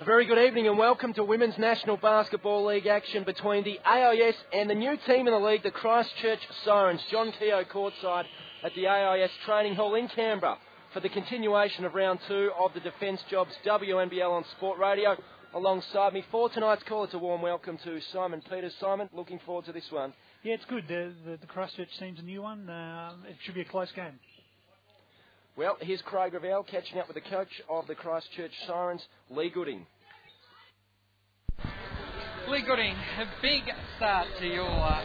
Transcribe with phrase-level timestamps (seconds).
[0.00, 4.34] A very good evening and welcome to Women's National Basketball League action between the AIS
[4.50, 7.02] and the new team in the league, the Christchurch Sirens.
[7.10, 8.24] John Keogh courtside
[8.64, 10.56] at the AIS Training Hall in Canberra
[10.94, 15.18] for the continuation of round two of the Defence Jobs WNBL on Sport Radio.
[15.52, 18.72] Alongside me for tonight's call, it's a warm welcome to Simon Peters.
[18.80, 20.14] Simon, looking forward to this one.
[20.42, 20.84] Yeah, it's good.
[20.88, 22.70] The, the, the Christchurch team's a new one.
[22.70, 24.18] Uh, it should be a close game.
[25.60, 29.84] Well, here's Craig Ravel catching up with the coach of the Christchurch Sirens, Lee Gooding.
[32.48, 33.64] Lee Gooding, a big
[33.98, 35.04] start to your uh,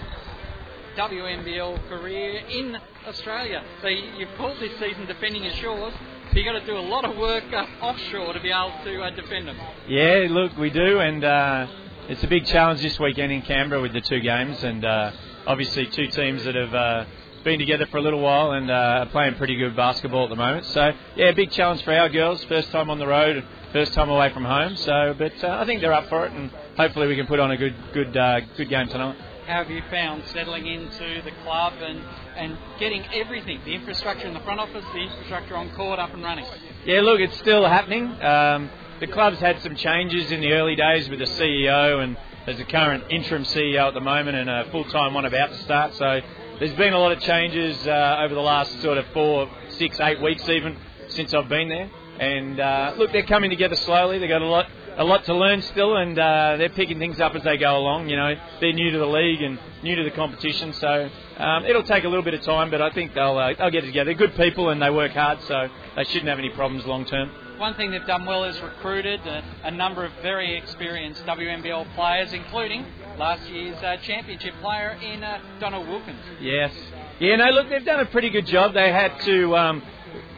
[0.95, 3.65] WNBL career in Australia.
[3.81, 5.93] So you've pulled this season defending your shores.
[6.31, 9.01] So you've got to do a lot of work uh, offshore to be able to
[9.01, 9.57] uh, defend them.
[9.89, 11.67] Yeah, look, we do, and uh,
[12.07, 15.11] it's a big challenge this weekend in Canberra with the two games, and uh,
[15.47, 17.05] obviously two teams that have uh,
[17.45, 20.65] been together for a little while and uh, playing pretty good basketball at the moment.
[20.65, 22.43] So yeah, big challenge for our girls.
[22.45, 24.75] First time on the road, first time away from home.
[24.75, 27.51] So, but uh, I think they're up for it, and hopefully we can put on
[27.51, 29.15] a good, good, uh, good game tonight.
[29.45, 32.01] How have you found settling into the club and,
[32.35, 36.23] and getting everything, the infrastructure in the front office, the infrastructure on court up and
[36.23, 36.45] running?
[36.83, 38.05] Yeah, look, it's still happening.
[38.23, 42.17] Um, the club's had some changes in the early days with the CEO, and
[42.47, 45.93] there's a current interim CEO at the moment and a full-time one about to start.
[45.93, 46.21] So
[46.59, 50.21] there's been a lot of changes uh, over the last sort of four, six, eight
[50.21, 50.77] weeks even
[51.09, 51.89] since I've been there.
[52.19, 54.19] And uh, look, they're coming together slowly.
[54.19, 54.67] They've got a lot,
[54.97, 58.07] a lot to learn still, and uh, they're picking things up as they go along.
[58.07, 61.83] You know, they're new to the league and new to the competition, so um, it'll
[61.83, 62.71] take a little bit of time.
[62.71, 64.05] But I think they'll uh, they'll get it together.
[64.05, 65.67] They're good people and they work hard, so
[65.97, 67.29] they shouldn't have any problems long term.
[67.57, 72.31] One thing they've done well is recruited a, a number of very experienced WNBL players,
[72.31, 72.85] including
[73.17, 76.19] last year's uh, championship player in uh, Donna Wilkins.
[76.39, 76.73] Yes.
[77.19, 78.73] Yeah, no, look, they've done a pretty good job.
[78.73, 79.83] They had to, um,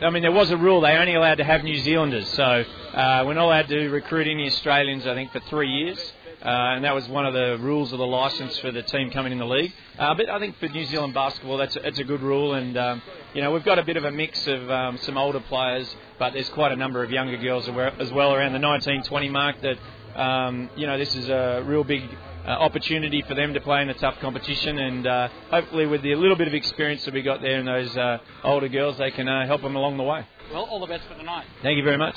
[0.02, 0.81] I mean, there was a rule.
[0.81, 2.28] They only allowed to have New Zealanders.
[2.30, 6.14] So uh, we're not allowed to recruit any Australians, I think, for three years.
[6.39, 9.31] Uh, and that was one of the rules of the license for the team coming
[9.31, 9.73] in the league.
[9.98, 12.54] Uh, but I think for New Zealand basketball, that's a, a good rule.
[12.54, 13.02] And, um,
[13.33, 16.33] you know, we've got a bit of a mix of um, some older players, but
[16.33, 19.77] there's quite a number of younger girls as well around the 19 20 mark that,
[20.16, 22.04] um, you know, this is a real big
[22.48, 26.16] uh, opportunity for them to play in a tough competition, and uh, hopefully with the
[26.16, 29.28] little bit of experience that we got there in those uh, older girls, they can
[29.28, 30.26] uh, help them along the way.
[30.52, 31.46] Well, all the best for tonight.
[31.62, 32.16] Thank you very much.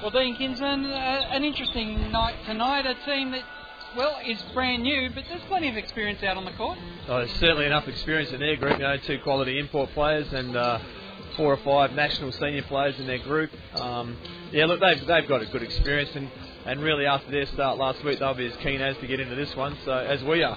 [0.00, 2.86] Well, Dean Kinsman, uh, an interesting night tonight.
[2.86, 3.42] A team that,
[3.96, 6.78] well, is brand new, but there's plenty of experience out on the court.
[7.08, 8.78] Oh, there's certainly enough experience in their group.
[8.78, 10.78] You know, two quality import players and uh,
[11.36, 13.50] four or five national senior players in their group.
[13.74, 14.16] Um,
[14.52, 16.30] yeah, look, they've, they've got a good experience, and,
[16.70, 19.34] and really after their start last week, they'll be as keen as to get into
[19.34, 20.56] this one, so as we are.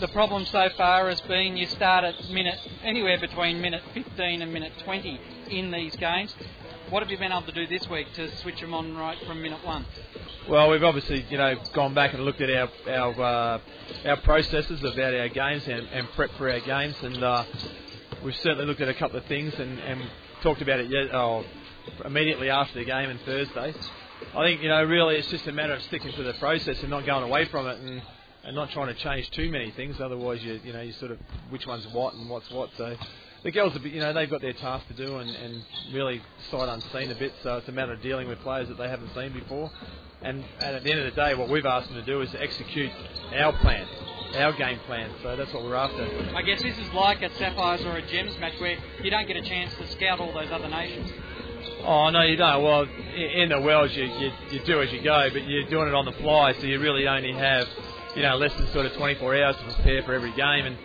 [0.00, 4.52] The problem so far has been you start at minute anywhere between minute 15 and
[4.52, 5.20] minute 20
[5.50, 6.34] in these games.
[6.90, 9.40] What have you been able to do this week to switch them on right from
[9.40, 9.86] minute one?
[10.48, 13.60] Well, we've obviously, you know, gone back and looked at our our uh,
[14.06, 17.44] our processes about our games and, and prep for our games, and uh,
[18.24, 20.02] we've certainly looked at a couple of things and, and
[20.42, 21.44] talked about it yet, oh,
[22.04, 23.72] immediately after the game on Thursday.
[24.34, 26.90] I think you know really it's just a matter of sticking to the process and
[26.90, 28.02] not going away from it and,
[28.44, 30.00] and not trying to change too many things.
[30.00, 31.18] Otherwise, you you know you sort of
[31.50, 32.70] which one's what and what's what.
[32.76, 32.96] So
[33.44, 36.20] the girls, are, you know, they've got their task to do and, and really
[36.50, 37.32] sight unseen a bit.
[37.42, 39.70] So it's a matter of dealing with players that they haven't seen before.
[40.22, 42.30] And, and at the end of the day, what we've asked them to do is
[42.32, 42.90] to execute
[43.36, 43.86] our plan,
[44.34, 45.10] our game plan.
[45.22, 46.04] So that's what we're after.
[46.34, 49.36] I guess this is like a Sapphires or a Gems match where you don't get
[49.36, 51.12] a chance to scout all those other nations.
[51.84, 52.62] Oh no, you don't.
[52.62, 55.94] Well, in the Wells, you, you you do as you go, but you're doing it
[55.94, 57.68] on the fly, so you really only have,
[58.16, 60.66] you know, less than sort of 24 hours to prepare for every game.
[60.66, 60.76] And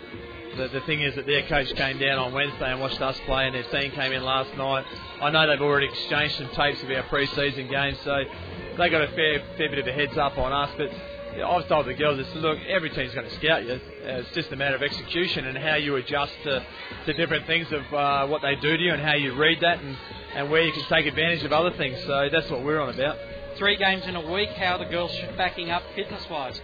[0.58, 3.48] the, the thing is that their coach came down on Wednesday and watched us play,
[3.48, 4.86] and their team came in last night.
[5.22, 8.24] I know they've already exchanged some tapes of our pre-season games, so
[8.78, 10.70] they got a fair fair bit of a heads up on us.
[10.78, 10.92] But
[11.42, 13.80] I've told the girls, this, look, every team's going to scout you.
[14.04, 16.66] It's just a matter of execution and how you adjust to,
[17.06, 19.80] to different things of uh, what they do to you and how you read that
[19.82, 19.98] and,
[20.36, 21.98] and where you can take advantage of other things.
[22.06, 23.18] So that's what we're on about.
[23.58, 24.50] Three games in a week.
[24.50, 26.60] How are the girls should backing up fitness-wise?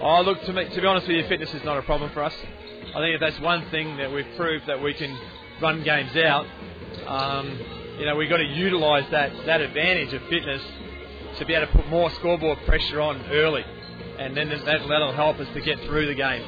[0.00, 2.22] Oh, look, to, me, to be honest with you, fitness is not a problem for
[2.22, 2.34] us.
[2.94, 5.18] I think if that's one thing that we've proved that we can
[5.60, 6.46] run games out,
[7.06, 7.58] um,
[7.98, 10.62] you know, we've got to utilise that, that advantage of fitness
[11.38, 13.64] to be able to put more scoreboard pressure on early,
[14.18, 16.44] and then that, that'll help us to get through the game.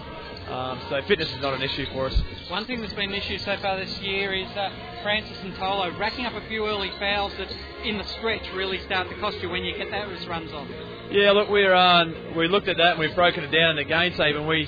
[0.49, 2.23] Um, so fitness is not an issue for us.
[2.49, 4.71] One thing that's been an issue so far this year is uh,
[5.03, 7.55] Francis and Tolo racking up a few early fouls that
[7.85, 10.67] in the stretch really start to cost you when you get those runs on.
[11.11, 13.85] Yeah, look, we're uh, we looked at that and we've broken it down in the
[13.85, 14.67] game tape, and we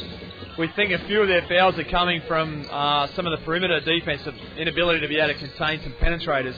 [0.58, 3.80] we think a few of their fouls are coming from uh, some of the perimeter
[3.80, 4.20] defense,
[4.58, 6.56] inability to be able to contain some penetrators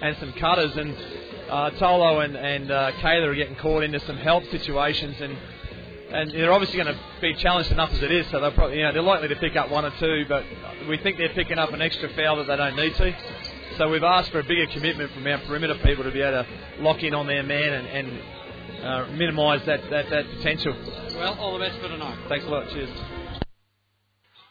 [0.00, 0.96] and some cutters, and
[1.50, 5.36] uh, Tolo and and uh, Kayla are getting caught into some help situations, and
[6.12, 8.26] and they're obviously going to be challenged enough as it is.
[8.30, 10.44] So they're probably you know they're likely to pick up one or two, but
[10.88, 13.14] we think they're picking up an extra foul that they don't need to.
[13.78, 16.82] So we've asked for a bigger commitment from our perimeter people to be able to
[16.82, 20.74] lock in on their man and, and uh, minimise that, that, that potential.
[21.14, 22.18] Well, all the best for tonight.
[22.28, 22.68] Thanks a lot.
[22.70, 22.90] Cheers.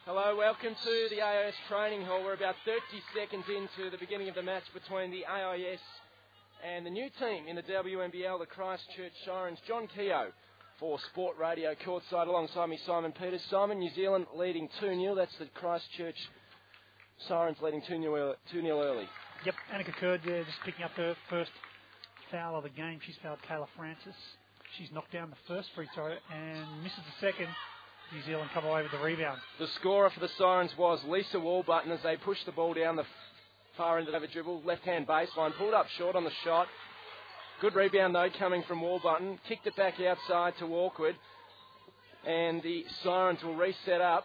[0.06, 2.24] Hello, welcome to the AIS training hall.
[2.24, 2.80] We're about 30
[3.14, 5.80] seconds into the beginning of the match between the AIS
[6.66, 9.60] and the new team in the WNBL, the Christchurch Sirens.
[9.68, 10.32] John Keogh
[10.80, 13.42] for Sport Radio courtside alongside me, Simon Peters.
[13.50, 15.16] Simon, New Zealand leading 2 0.
[15.16, 16.16] That's the Christchurch
[17.28, 19.06] Sirens leading 2 0 early.
[19.46, 21.52] Yep, Annika Kerr there just picking up her first
[22.31, 23.00] foul of the game.
[23.06, 24.16] She's fouled Kayla Francis.
[24.78, 27.48] She's knocked down the first free throw and misses the second.
[28.14, 29.40] New Zealand come away with the rebound.
[29.60, 33.06] The scorer for the Sirens was Lisa Wallbutton as they pushed the ball down the
[33.78, 36.68] far end of the dribble, left hand baseline, pulled up short on the shot.
[37.62, 41.16] Good rebound though coming from Wallbutton, kicked it back outside to Awkward,
[42.26, 44.24] and the Sirens will reset up,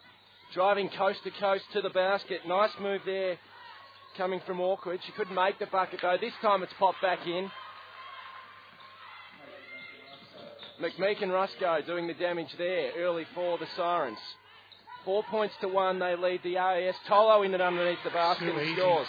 [0.53, 2.47] driving coast to coast to the basket.
[2.47, 3.37] Nice move there
[4.15, 5.01] coming from Awkward.
[5.05, 6.15] She couldn't make the bucket though.
[6.19, 7.51] This time it's popped back in.
[10.81, 14.17] McMeek and Rusco doing the damage there early for the Sirens.
[15.03, 16.95] Four points to one, they lead the AIS.
[17.09, 19.07] Tolo in it underneath the basket and scores.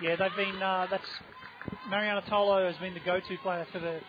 [0.00, 0.62] Yeah, they've been.
[0.62, 1.08] Uh, that's
[1.88, 4.00] Marianna Tolo has been the go-to player for the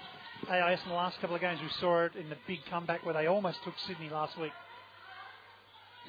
[0.50, 1.60] AIS in the last couple of games.
[1.62, 4.54] We saw it in the big comeback where they almost took Sydney last week.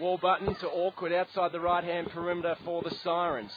[0.01, 3.51] Wallbutton to awkward outside the right hand perimeter for the Sirens.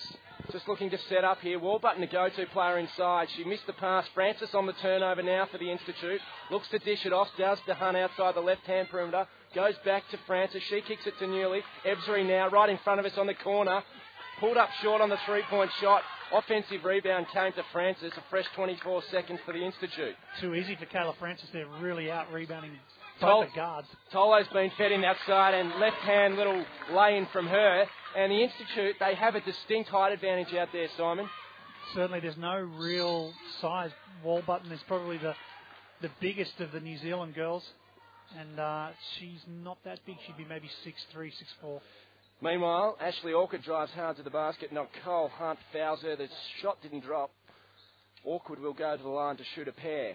[0.51, 1.59] Just looking to set up here.
[1.59, 3.27] Wallbutton, the go to player inside.
[3.35, 4.05] She missed the pass.
[4.15, 6.21] Francis on the turnover now for the Institute.
[6.49, 7.27] Looks to dish it off.
[7.37, 9.27] Does to Hunt outside the left hand perimeter.
[9.53, 10.63] Goes back to Francis.
[10.63, 11.61] She kicks it to Newley.
[11.85, 13.83] Ebzery now right in front of us on the corner.
[14.39, 16.01] Pulled up short on the three point shot.
[16.31, 18.13] Offensive rebound came to Francis.
[18.15, 20.15] A fresh 24 seconds for the Institute.
[20.39, 21.49] Too easy for Kayla Francis.
[21.51, 22.71] They're really out rebounding
[23.19, 23.87] Tol- the guards.
[24.13, 26.63] Tolo's been fed in that side and left hand little
[26.93, 27.85] lay in from her.
[28.15, 31.27] And the Institute, they have a distinct height advantage out there, Simon.
[31.93, 33.91] Certainly, there's no real size.
[34.23, 35.33] Wallbutton is probably the
[36.01, 37.63] the biggest of the New Zealand girls,
[38.37, 40.15] and uh, she's not that big.
[40.25, 41.81] She'd be maybe six three, six four.
[42.41, 44.71] Meanwhile, Ashley Orchard drives hard to the basket.
[44.71, 46.15] Nicole Hunt fouls her.
[46.15, 46.27] The
[46.61, 47.31] shot didn't drop.
[48.23, 50.13] Awkward will go to the line to shoot a pair.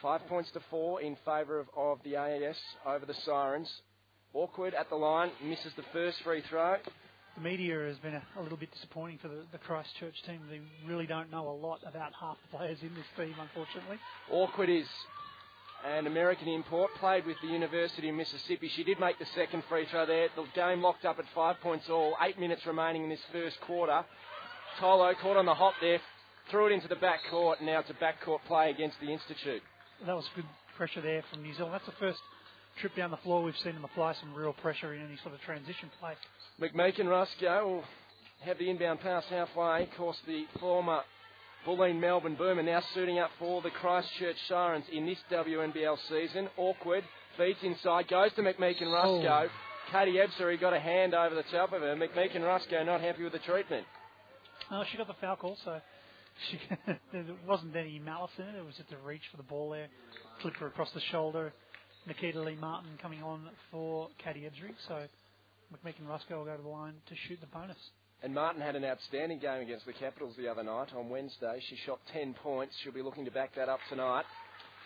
[0.00, 2.56] Five points to four in favour of, of the AIS
[2.86, 3.68] over the Sirens.
[4.34, 6.76] Awkward at the line, misses the first free throw.
[7.34, 10.40] The media has been a, a little bit disappointing for the, the Christchurch team.
[10.48, 13.98] They really don't know a lot about half the players in this team, unfortunately.
[14.30, 14.86] Awkward is
[15.86, 18.68] an American import, played with the University of Mississippi.
[18.68, 20.28] She did make the second free throw there.
[20.34, 22.16] The game locked up at five points all.
[22.20, 24.04] Eight minutes remaining in this first quarter.
[24.80, 26.00] Tolo caught on the hop there,
[26.50, 29.62] threw it into the back court, and now it's a backcourt play against the Institute.
[30.06, 30.44] That was good
[30.76, 31.74] pressure there from New Zealand.
[31.74, 32.20] That's the first
[32.80, 35.40] trip down the floor we've seen them apply some real pressure in any sort of
[35.40, 36.14] transition play.
[36.60, 37.84] McMeek and Rusco will
[38.40, 39.84] have the inbound pass halfway.
[39.84, 41.02] Of course, the former
[41.66, 46.48] Bulleen Melbourne Boomer now suiting up for the Christchurch Sirens in this WNBL season.
[46.56, 47.04] Awkward,
[47.36, 49.46] feeds inside, goes to McMeek and Rusco.
[49.46, 49.48] Oh.
[49.90, 51.96] Katie Ebzery got a hand over the top of her.
[51.96, 53.86] McMeek and Rusco not happy with the treatment.
[54.70, 55.80] Oh, she got the foul call, so
[56.50, 56.60] she,
[57.12, 58.54] there wasn't any malice in it.
[58.54, 59.88] It was just a reach for the ball there,
[60.40, 61.52] clipped her across the shoulder.
[62.06, 65.02] Nikita Lee Martin coming on for Katie Ebzery, so
[65.72, 67.76] McMeek and Rusco will go to the line to shoot the bonus.
[68.22, 71.60] And Martin had an outstanding game against the Capitals the other night on Wednesday.
[71.68, 72.74] She shot 10 points.
[72.82, 74.24] She'll be looking to back that up tonight.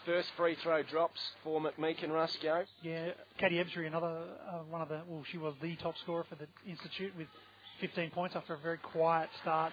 [0.05, 2.65] First free throw drops for McMeek and Rusco.
[2.83, 6.35] Yeah, Katie Ebzery, another uh, one of the, well, she was the top scorer for
[6.35, 7.29] the Institute with
[7.81, 9.73] 15 points after a very quiet start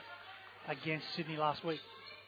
[0.67, 1.79] against Sydney last week.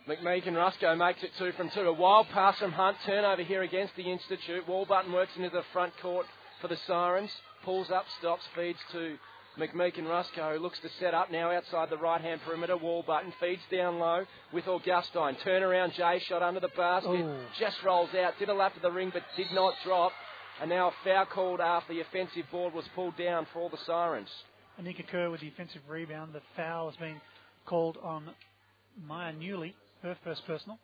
[0.07, 1.81] McMeek and Rusco makes it two from two.
[1.81, 2.97] A wild pass from Hunt.
[3.05, 4.67] Turnover here against the Institute.
[4.67, 6.25] Wallbutton works into the front court
[6.59, 7.31] for the Sirens.
[7.63, 9.17] Pulls up, stops, feeds to
[9.57, 12.77] McMeek and Rusco, looks to set up now outside the right hand perimeter.
[12.77, 15.35] Wallbutton feeds down low with Augustine.
[15.45, 17.09] Turnaround J shot under the basket.
[17.09, 17.45] Oh.
[17.59, 18.33] Just rolls out.
[18.39, 20.13] Did a lap of the ring but did not drop.
[20.61, 24.29] And now a foul called after the offensive board was pulled down for the Sirens.
[24.81, 26.33] Anika Kerr with the offensive rebound.
[26.33, 27.19] The foul has been
[27.65, 28.29] called on
[29.05, 30.79] Maya Newley, her first personal.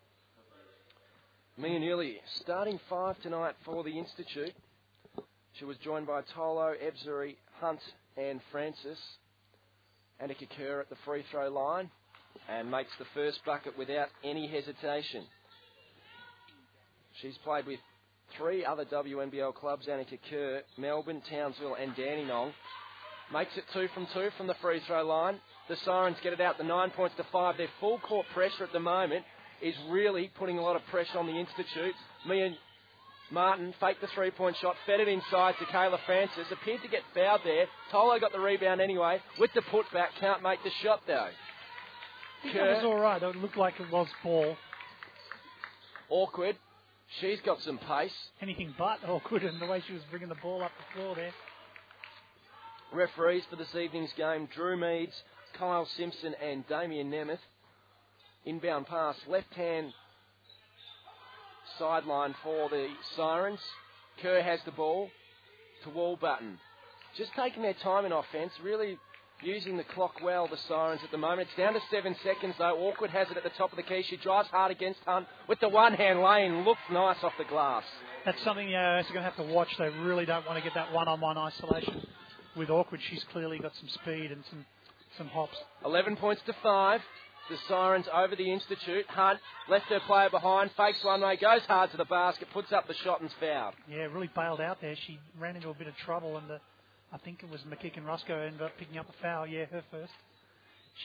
[1.58, 4.54] Mia Newley starting five tonight for the Institute.
[5.54, 7.80] She was joined by Tolo, Ebzery, Hunt,
[8.18, 8.98] and Francis.
[10.22, 11.90] Annika Kerr at the free throw line
[12.50, 15.24] and makes the first bucket without any hesitation.
[17.22, 17.80] She's played with
[18.38, 22.54] three other WNBL clubs Annika Kerr, Melbourne, Townsville, and Dandenong.
[23.32, 25.40] Makes it two from two from the free throw line.
[25.70, 26.58] The Sirens get it out.
[26.58, 27.58] The nine points to five.
[27.58, 29.26] Their full court pressure at the moment
[29.62, 31.96] is really putting a lot of pressure on the Institute.
[33.30, 36.48] Martin faked the three point shot, fed it inside to Kayla Francis.
[36.52, 37.66] Appeared to get fouled there.
[37.92, 39.22] Tolo got the rebound anyway.
[39.40, 41.28] With the putback, can't make the shot though.
[42.40, 43.22] I think that was all right.
[43.22, 44.56] It looked like it was ball.
[46.10, 46.56] Awkward.
[47.20, 48.12] She's got some pace.
[48.42, 51.32] Anything but awkward in the way she was bringing the ball up the floor there.
[52.94, 55.14] Referees for this evening's game Drew Meads,
[55.58, 57.40] Kyle Simpson, and Damien Nemeth.
[58.46, 59.92] Inbound pass, left hand
[61.78, 63.60] sideline for the Sirens.
[64.22, 65.10] Kerr has the ball
[65.84, 66.58] to Wallbutton.
[67.18, 68.98] Just taking their time in offence, really
[69.42, 71.48] using the clock well, the Sirens at the moment.
[71.50, 72.78] It's down to seven seconds though.
[72.88, 74.04] Awkward has it at the top of the key.
[74.10, 76.66] She drives hard against Hunt with the one hand lane.
[76.66, 77.84] Looks nice off the glass.
[78.26, 79.70] That's something the uh, are going to have to watch.
[79.78, 82.06] They really don't want to get that one on one isolation
[82.56, 83.00] with Awkward.
[83.10, 84.66] She's clearly got some speed and some,
[85.18, 85.58] some hops.
[85.86, 87.02] 11 points to 5.
[87.50, 89.06] The Sirens over the Institute.
[89.08, 89.40] Hunt
[89.70, 92.94] left her player behind, fakes one way, goes hard to the basket, puts up the
[93.06, 93.74] shot and's fouled.
[93.90, 94.96] Yeah, really bailed out there.
[95.08, 96.60] She ran into a bit of trouble and the,
[97.14, 99.48] I think it was McKeek and Roscoe ended up picking up a foul.
[99.48, 100.12] Yeah, her first.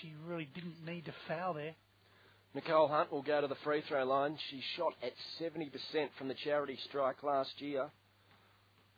[0.01, 1.75] She really didn't need to foul there.
[2.55, 4.37] Nicole Hunt will go to the free throw line.
[4.51, 5.71] She shot at 70%
[6.19, 7.89] from the charity strike last year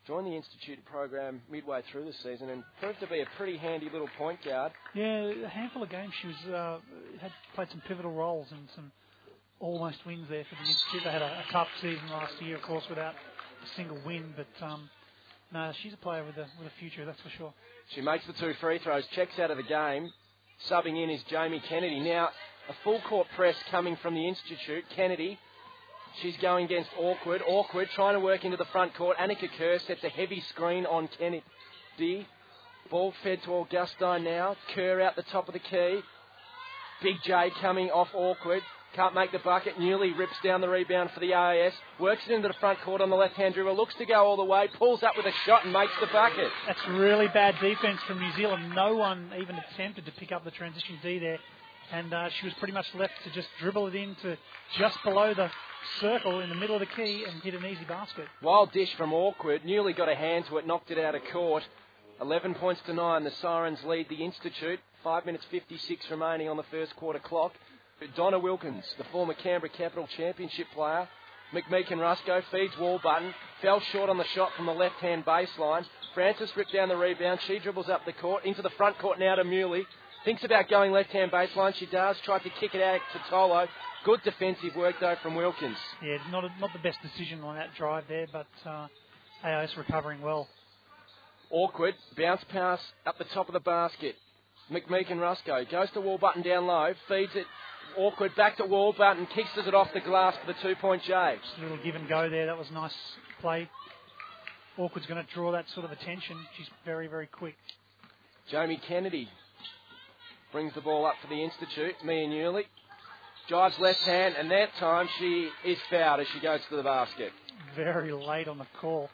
[0.07, 3.89] joined the Institute program midway through the season and proved to be a pretty handy
[3.91, 4.73] little point guard.
[4.95, 6.79] Yeah, a handful of games she was uh,
[7.21, 8.93] had played some pivotal roles and some
[9.61, 11.03] almost wins there for the Institute.
[11.05, 14.67] They had a, a cup season last year, of course, without a single win, but
[14.67, 14.91] um,
[15.53, 17.55] no, she's a player with a with a future, that's for sure.
[17.95, 20.11] She makes the two free throws, checks out of the game.
[20.71, 22.01] Subbing in is Jamie Kennedy.
[22.01, 22.29] Now,
[22.69, 24.85] a full court press coming from the Institute.
[24.95, 25.39] Kennedy
[26.23, 27.43] She's going against Awkward.
[27.47, 29.17] Awkward trying to work into the front court.
[29.19, 31.45] Annika Kerr sets a heavy screen on Kennedy.
[31.99, 32.27] D.
[32.91, 34.57] Ball fed to Augustine now.
[34.75, 36.01] Kerr out the top of the key.
[37.03, 38.63] Big J coming off Awkward.
[38.95, 39.77] Can't make the bucket.
[39.77, 41.73] Newley rips down the rebound for the AIS.
[41.99, 43.75] Works it into the front court on the left hand dribble.
[43.77, 44.69] Looks to go all the way.
[44.79, 46.49] Pulls up with a shot and makes the bucket.
[46.67, 48.73] That's really bad defense from New Zealand.
[48.73, 51.39] No one even attempted to pick up the transition D there.
[51.93, 54.37] And uh, she was pretty much left to just dribble it into
[54.79, 55.51] just below the
[56.01, 58.27] circle in the middle of the key and hit an easy basket.
[58.43, 59.63] Wild dish from Awkward.
[59.63, 61.63] Newley got a hand to it, knocked it out of court.
[62.21, 63.25] 11 points to 9.
[63.25, 64.81] The Sirens lead the Institute.
[65.03, 67.53] 5 minutes 56 remaining on the first quarter clock.
[68.17, 71.09] Donna Wilkins, the former Canberra Capital Championship player.
[71.53, 75.87] McMeekin Rusco feeds Wallbutton, Fell short on the shot from the left hand baseline.
[76.13, 77.41] Francis ripped down the rebound.
[77.47, 79.85] She dribbles up the court into the front court now to Newley.
[80.25, 81.75] Thinks about going left hand baseline.
[81.75, 82.17] She does.
[82.25, 83.69] Tried to kick it out to Tolo.
[84.05, 85.77] Good defensive work though from Wilkins.
[86.03, 88.87] Yeah, not a, not the best decision on that drive there, but uh,
[89.45, 90.49] AIS recovering well.
[91.51, 94.15] Awkward bounce pass up the top of the basket.
[94.73, 97.47] McMeekin Rusco goes to Wallbutton down low, feeds it
[97.99, 101.37] awkward back to Wallbutton, kicks it off the glass for the two point J.
[101.43, 102.47] Just a little give and go there.
[102.47, 102.95] That was nice
[103.43, 103.69] play.
[104.79, 106.37] Awkward's going to draw that sort of attention.
[106.57, 107.57] She's very, very quick.
[108.51, 109.29] Jamie Kennedy
[110.55, 111.97] brings the ball up for the Institute.
[112.05, 112.63] Mia Newley
[113.49, 117.33] Drives left hand, and that time she is fouled as she goes to the basket.
[117.75, 119.11] Very late on the call.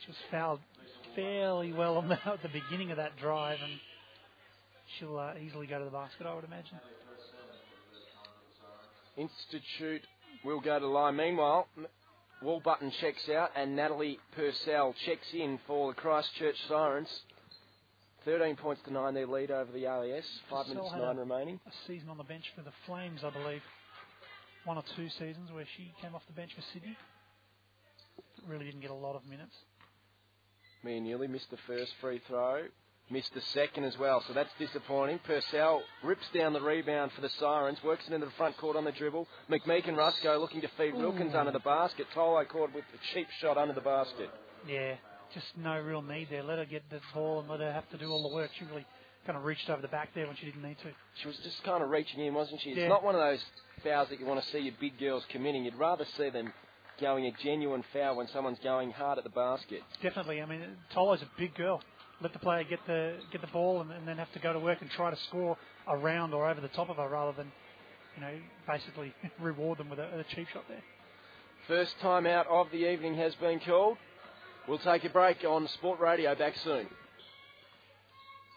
[0.00, 0.60] She was fouled
[1.14, 3.72] fairly well on the, at the beginning of that drive, and
[4.98, 6.80] she'll uh, easily go to the basket, I would imagine.
[9.18, 10.06] Institute
[10.42, 11.16] will go to line.
[11.16, 11.68] Meanwhile,
[12.42, 17.10] Wallbutton checks out, and Natalie Purcell checks in for the Christchurch Sirens.
[18.26, 20.24] 13 points to 9, their lead over the AIS.
[20.50, 21.60] Five minutes nine remaining.
[21.66, 23.62] A season on the bench for the Flames, I believe.
[24.64, 26.96] One or two seasons where she came off the bench for Sydney.
[28.48, 29.54] Really didn't get a lot of minutes.
[30.82, 32.64] Mia Newley missed the first free throw,
[33.10, 35.20] missed the second as well, so that's disappointing.
[35.24, 38.84] Purcell rips down the rebound for the Sirens, works it into the front court on
[38.84, 39.26] the dribble.
[39.48, 42.06] McMeekin Rusco looking to feed Wilkins under the basket.
[42.14, 44.30] Tolo caught with a cheap shot under the basket.
[44.68, 44.96] Yeah,
[45.34, 46.42] just no real need there.
[46.42, 48.50] Let her get the ball and let her have to do all the work.
[48.58, 48.86] She really
[49.26, 50.90] kind of reached over the back there when she didn't need to.
[51.20, 52.70] She was just kind of reaching in, wasn't she?
[52.70, 52.88] It's Yeah.
[52.88, 53.44] not one of those
[53.82, 55.64] fouls that you want to see your big girls committing.
[55.64, 56.52] You'd rather see them
[57.00, 59.82] going a genuine foul when someone's going hard at the basket.
[60.02, 60.40] Definitely.
[60.40, 60.62] I mean,
[60.94, 61.82] Tolo's a big girl.
[62.22, 64.58] Let the player get the get the ball and, and then have to go to
[64.58, 67.52] work and try to score around or over the top of her rather than,
[68.14, 70.82] you know, basically reward them with a, a cheap shot there.
[71.68, 73.98] First time out of the evening has been called.
[74.68, 76.34] We'll take a break on Sport Radio.
[76.34, 76.88] Back soon.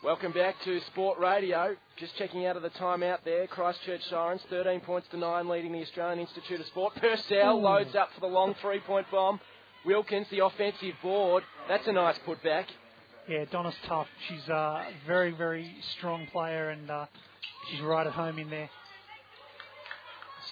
[0.04, 1.75] Welcome back to Sport Radio.
[1.98, 3.46] Just checking out of the timeout there.
[3.46, 6.96] Christchurch Sirens, 13 points to 9, leading the Australian Institute of Sport.
[6.96, 9.39] Purcell loads up for the long three point bomb.
[9.86, 11.44] Wilkins, the offensive board.
[11.68, 12.66] That's a nice putback.
[13.28, 14.08] Yeah, Donna's tough.
[14.28, 17.06] She's a very, very strong player, and uh,
[17.70, 18.72] she's right at home in there.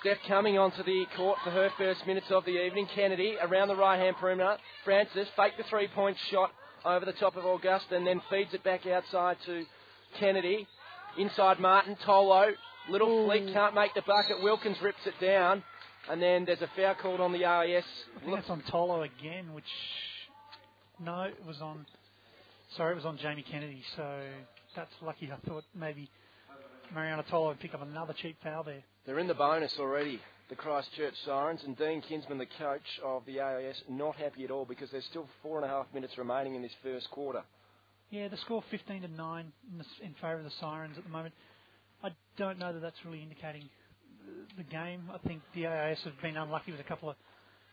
[0.02, 2.88] Steph coming onto the court for her first minutes of the evening.
[2.94, 4.58] Kennedy around the right hand perimeter.
[4.84, 6.52] Francis fake the three point shot
[6.86, 9.64] over the top of Augustine and then feeds it back outside to
[10.20, 10.68] Kennedy.
[11.18, 12.52] Inside Martin, Tolo.
[12.90, 13.26] Little Ooh.
[13.26, 14.44] flick, can't make the bucket.
[14.44, 15.64] Wilkins rips it down.
[16.10, 17.84] And then there's a foul called on the AIS.
[18.16, 19.66] I think that's on Tolo again, which
[21.00, 21.86] no, it was on.
[22.76, 23.82] Sorry, it was on Jamie Kennedy.
[23.96, 24.22] So
[24.76, 25.32] that's lucky.
[25.32, 26.10] I thought maybe
[26.94, 28.84] Marianna Tolo would pick up another cheap foul there.
[29.08, 33.40] They're in the bonus already, the Christchurch Sirens, and Dean Kinsman, the coach of the
[33.40, 36.62] AIS, not happy at all because there's still four and a half minutes remaining in
[36.62, 37.42] this first quarter.
[38.12, 41.10] Yeah, the score 15 to nine in, the, in favour of the Sirens at the
[41.10, 41.34] moment.
[42.04, 43.64] I don't know that that's really indicating
[44.58, 45.10] the- game.
[45.14, 47.16] I think the AIS have been unlucky with a couple of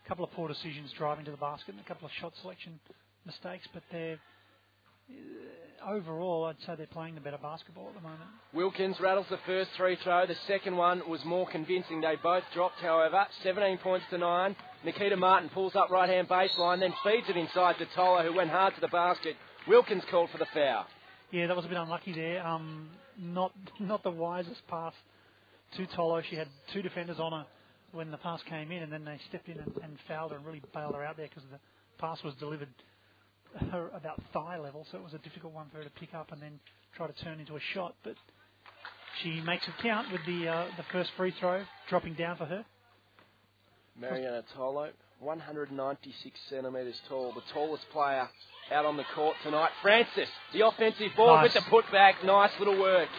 [0.07, 2.79] couple of poor decisions driving to the basket and a couple of shot selection
[3.25, 4.19] mistakes, but they're
[5.87, 8.29] overall, I'd say they're playing the better basketball at the moment.
[8.53, 10.25] Wilkins rattles the first three throw.
[10.25, 12.01] The second one was more convincing.
[12.01, 13.25] They both dropped, however.
[13.43, 14.55] 17 points to 9.
[14.83, 18.49] Nikita Martin pulls up right hand baseline, then feeds it inside to Tolo, who went
[18.49, 19.35] hard to the basket.
[19.67, 20.85] Wilkins called for the foul.
[21.31, 22.45] Yeah, that was a bit unlucky there.
[22.45, 24.93] Um, not not the wisest pass
[25.77, 26.23] to Tolo.
[26.29, 27.45] She had two defenders on her
[27.91, 30.45] when the pass came in, and then they stepped in and, and fouled her and
[30.45, 31.59] really bailed her out there because the
[31.97, 32.69] pass was delivered
[33.71, 36.31] her about thigh level, so it was a difficult one for her to pick up
[36.31, 36.59] and then
[36.95, 37.95] try to turn into a shot.
[38.03, 38.15] But
[39.21, 42.65] she makes it count with the uh, the first free throw dropping down for her.
[43.99, 48.27] Marianna Tolo, 196 centimetres tall, the tallest player
[48.71, 49.69] out on the court tonight.
[49.81, 51.53] Francis, the offensive ball Nice.
[51.53, 52.23] with the putback.
[52.25, 53.09] Nice little work.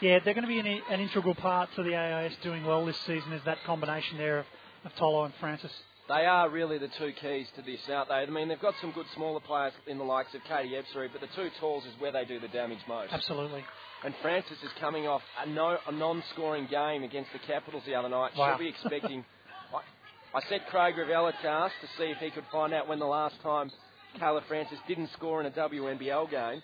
[0.00, 2.96] Yeah, they're going to be an, an integral part to the AIS doing well this
[3.00, 3.32] season.
[3.32, 4.46] Is that combination there of,
[4.84, 5.72] of Tolo and Francis?
[6.08, 8.14] They are really the two keys to this, aren't they?
[8.14, 11.20] I mean, they've got some good smaller players in the likes of Katie Ebzery, but
[11.20, 13.12] the two talls is where they do the damage most.
[13.12, 13.62] Absolutely.
[14.04, 18.08] And Francis is coming off a, no, a non-scoring game against the Capitals the other
[18.08, 18.32] night.
[18.36, 18.52] Wow.
[18.52, 19.24] She'll be expecting.
[19.74, 23.00] I, I set Craig Revell to ask to see if he could find out when
[23.00, 23.70] the last time
[24.18, 26.62] Kayla Francis didn't score in a WNBL game.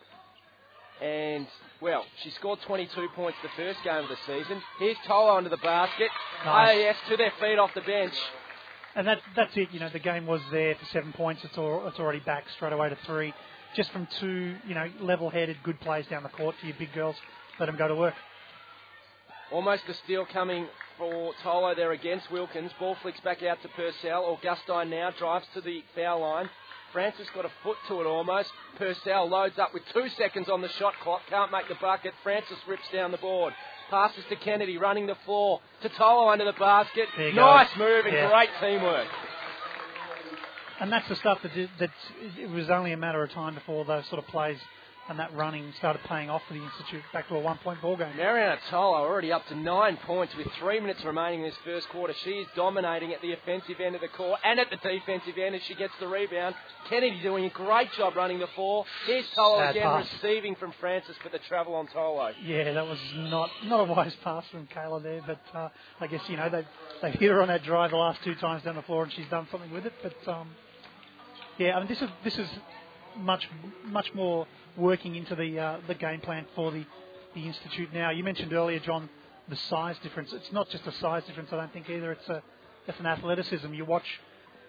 [1.03, 1.47] And,
[1.83, 4.63] well, she scored 22 points the first game of the season.
[4.79, 6.09] Here's Tolo under the basket.
[6.47, 6.47] Nice.
[6.47, 8.15] Ah, AIS to their feet off the bench.
[8.97, 9.69] And that, that's it.
[9.73, 11.43] You know, the game was there for seven points.
[11.45, 13.35] It's, all, it's already back straight away to three.
[13.75, 17.17] Just from two, you know, level-headed, good plays down the court for your big girls.
[17.59, 18.15] Let them go to work.
[19.51, 22.71] Almost a steal coming for Tolo there against Wilkins.
[22.79, 24.25] Ball flicks back out to Purcell.
[24.25, 26.49] Augustine now drives to the foul line.
[26.95, 28.51] Francis got a foot to it almost.
[28.79, 31.23] Purcell loads up with two seconds on the shot clock.
[31.29, 32.15] Can't make the bucket.
[32.23, 33.53] Francis rips down the board.
[33.91, 35.61] Passes to Kennedy, running the floor.
[35.83, 37.09] To Tolo under the basket.
[37.19, 38.29] Nice move and Yeah.
[38.31, 39.09] great teamwork.
[40.79, 41.91] And that's the stuff that, did, that
[42.39, 44.59] it was only a matter of time before those sort of plays
[45.09, 48.17] and that running started paying off for the Institute back to a one-point ball game.
[48.17, 52.15] Marianna Tolo already up to nine points with three minutes remaining in this first quarter.
[52.25, 55.55] She is dominating at the offensive end of the court and at the defensive end
[55.55, 56.55] as she gets the rebound.
[56.89, 58.85] Kennedy doing a great job running the floor.
[59.07, 60.09] Here's Tolo Bad again pass.
[60.23, 62.33] receiving from Francis, but the travel on Tolo.
[62.43, 65.69] Yeah, that was not not a wise pass from Kayla there, but uh,
[66.01, 66.65] I guess you know they
[67.03, 69.29] they hit her on that drive the last two times down the floor, and she's
[69.29, 69.93] done something with it.
[70.03, 70.49] But um,
[71.59, 72.49] yeah, I mean this is this is
[73.19, 73.49] much
[73.85, 76.85] much more working into the uh, the game plan for the
[77.35, 78.11] the institute now.
[78.11, 79.09] You mentioned earlier, John,
[79.49, 80.33] the size difference.
[80.33, 81.51] It's not just a size difference.
[81.53, 82.13] I don't think either.
[82.13, 82.43] It's a
[82.87, 83.73] it's an athleticism.
[83.73, 84.07] You watch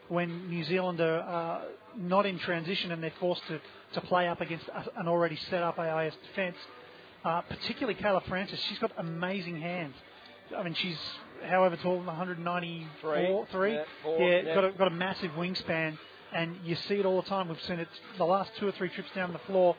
[0.07, 1.61] when New Zealand are uh,
[1.97, 3.59] not in transition and they're forced to,
[3.93, 4.65] to play up against
[4.97, 6.57] an already set up AIS defence.
[7.23, 9.95] Uh, particularly Kayla Francis, she's got amazing hands.
[10.55, 10.97] I mean, she's
[11.43, 13.73] however tall, 194, three.
[13.73, 14.55] Yeah, four, yeah, yeah.
[14.55, 15.97] got a, got a massive wingspan,
[16.33, 17.49] and you see it all the time.
[17.49, 17.87] We've seen it
[18.19, 19.75] the last two or three trips down the floor.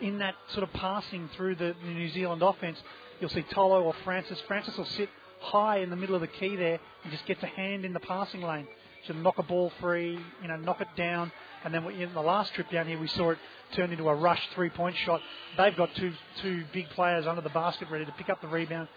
[0.00, 2.78] In that sort of passing through the, New Zealand offense,
[3.20, 4.38] you'll see Tolo or Francis.
[4.46, 5.08] Francis will sit
[5.40, 8.00] high in the middle of the key there and just gets a hand in the
[8.00, 8.66] passing lane.
[9.06, 11.30] She'll knock a ball free, you know, knock it down,
[11.64, 13.38] and then in the last trip down here, we saw it
[13.74, 15.20] turn into a rush three-point shot.
[15.56, 18.88] They've got two two big players under the basket ready to pick up the rebound,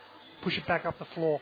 [0.41, 1.39] push it back up the floor.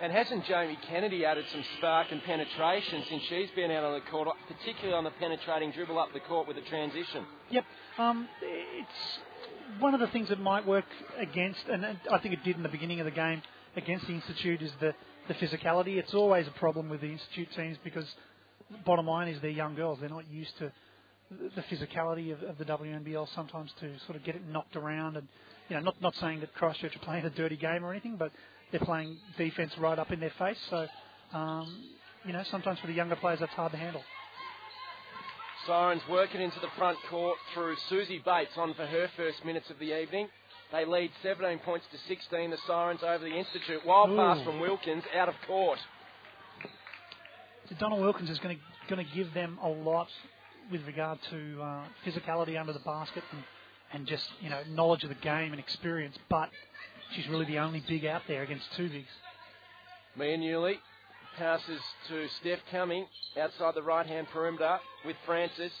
[0.00, 4.10] And hasn't Jamie Kennedy added some spark and penetration since she's been out on the
[4.10, 7.24] court, particularly on the penetrating dribble up the court with the transition?
[7.50, 7.64] Yep.
[7.98, 10.84] Um, it's one of the things that might work
[11.18, 13.40] against, and I think it did in the beginning of the game
[13.76, 14.94] against the Institute, is the,
[15.28, 15.96] the physicality.
[15.96, 18.06] It's always a problem with the Institute teams because
[18.84, 19.98] bottom line is they're young girls.
[20.00, 20.72] They're not used to
[21.30, 25.26] the physicality of, of the WNBL sometimes to sort of get it knocked around and
[25.68, 28.30] you know not not saying that Christchurch are playing a dirty game or anything, but
[28.74, 30.58] they're playing defence right up in their face.
[30.68, 30.88] So
[31.32, 31.84] um,
[32.26, 34.02] you know sometimes for the younger players that's hard to handle.
[35.64, 39.78] Sirens working into the front court through Susie Bates on for her first minutes of
[39.78, 40.28] the evening.
[40.72, 42.50] They lead 17 points to 16.
[42.50, 43.86] The Sirens over the Institute.
[43.86, 44.16] Wild Ooh.
[44.16, 45.78] pass from Wilkins out of court.
[47.68, 48.62] So Donna Wilkins is going to
[48.94, 50.08] going to give them a lot
[50.70, 53.42] with regard to uh, physicality under the basket and,
[53.92, 56.16] and just you know knowledge of the game and experience.
[56.28, 56.50] But
[57.12, 59.08] she's really the only big out there against two bigs.
[60.16, 60.76] Mia Newley
[61.36, 63.06] passes to Steph Cumming
[63.40, 65.72] outside the right hand perimeter with Francis.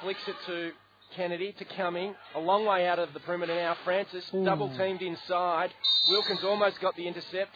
[0.00, 0.70] Flicks it to
[1.14, 2.14] Kennedy to Cumming.
[2.34, 3.76] A long way out of the perimeter now.
[3.84, 4.44] Francis Ooh.
[4.44, 5.70] double teamed inside.
[6.10, 7.52] Wilkins almost got the intercept.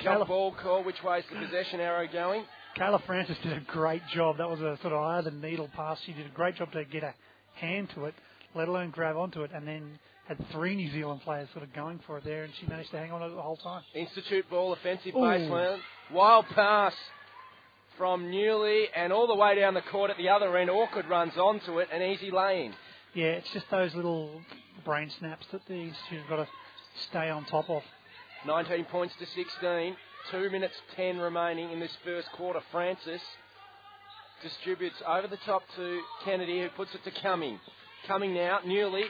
[0.00, 0.84] Jump ball call.
[0.84, 2.44] Which way is the possession arrow going?
[2.76, 4.38] Kayla Francis did a great job.
[4.38, 5.98] That was a sort of eye of the needle pass.
[6.04, 7.14] She did a great job to get a
[7.54, 8.14] hand to it,
[8.54, 12.00] let alone grab onto it, and then had three New Zealand players sort of going
[12.06, 13.82] for it there, and she managed to hang on to it the whole time.
[13.94, 15.20] Institute ball, offensive Ooh.
[15.20, 15.78] baseline.
[16.12, 16.92] Wild pass
[17.96, 20.68] from Newley and all the way down the court at the other end.
[20.68, 21.88] Awkward runs onto it.
[21.92, 22.74] An easy lane.
[23.14, 24.40] Yeah, it's just those little
[24.84, 26.48] brain snaps that the Institute have got to
[27.08, 27.82] stay on top of.
[28.46, 29.96] 19 points to 16.
[30.30, 32.60] Two minutes 10 remaining in this first quarter.
[32.70, 33.22] Francis
[34.42, 37.58] distributes over the top to Kennedy, who puts it to Cumming.
[38.06, 39.04] Cumming now, Newley.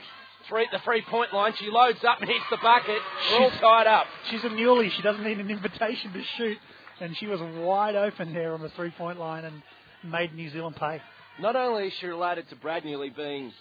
[0.49, 1.53] Three at the three point line.
[1.59, 2.99] She loads up and hits the bucket.
[3.33, 4.07] We're all tied up.
[4.31, 4.91] She's a muley.
[4.91, 6.59] She doesn't need an invitation to shoot,
[7.01, 9.63] and she was wide open there on the three-point line and
[10.11, 11.03] made New Zealand pay.
[11.41, 13.53] Not only is she related to Brad Newley being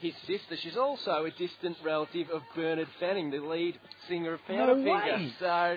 [0.00, 3.78] his sister, she's also a distant relative of Bernard Fanning, the lead
[4.08, 5.16] singer of No Powderfinger.
[5.18, 5.32] way.
[5.40, 5.76] So,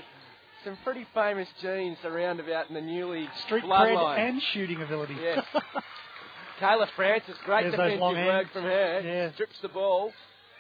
[0.66, 4.18] some pretty famous genes around about in the Newley Street bloodline.
[4.18, 5.16] cred and shooting ability.
[5.22, 5.44] Yes.
[6.60, 8.48] Kayla Francis, great There's those defensive work hands.
[8.54, 9.02] from her.
[9.04, 9.32] Yeah.
[9.34, 10.12] Strips the ball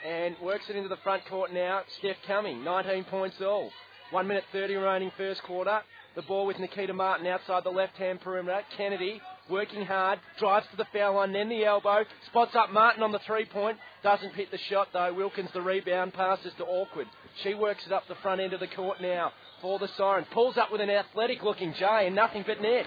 [0.05, 1.81] and works it into the front court now.
[1.99, 3.69] Steph Cumming, 19 points all.
[4.11, 5.81] 1 minute 30 remaining first quarter.
[6.15, 8.61] The ball with Nikita Martin outside the left hand perimeter.
[8.75, 13.11] Kennedy working hard, drives to the foul line, then the elbow, spots up Martin on
[13.11, 15.13] the three point, doesn't hit the shot though.
[15.13, 17.07] Wilkins the rebound, passes to Awkward.
[17.43, 19.31] She works it up the front end of the court now
[19.61, 20.25] for the Siren.
[20.33, 22.85] Pulls up with an athletic looking Jay and nothing but net.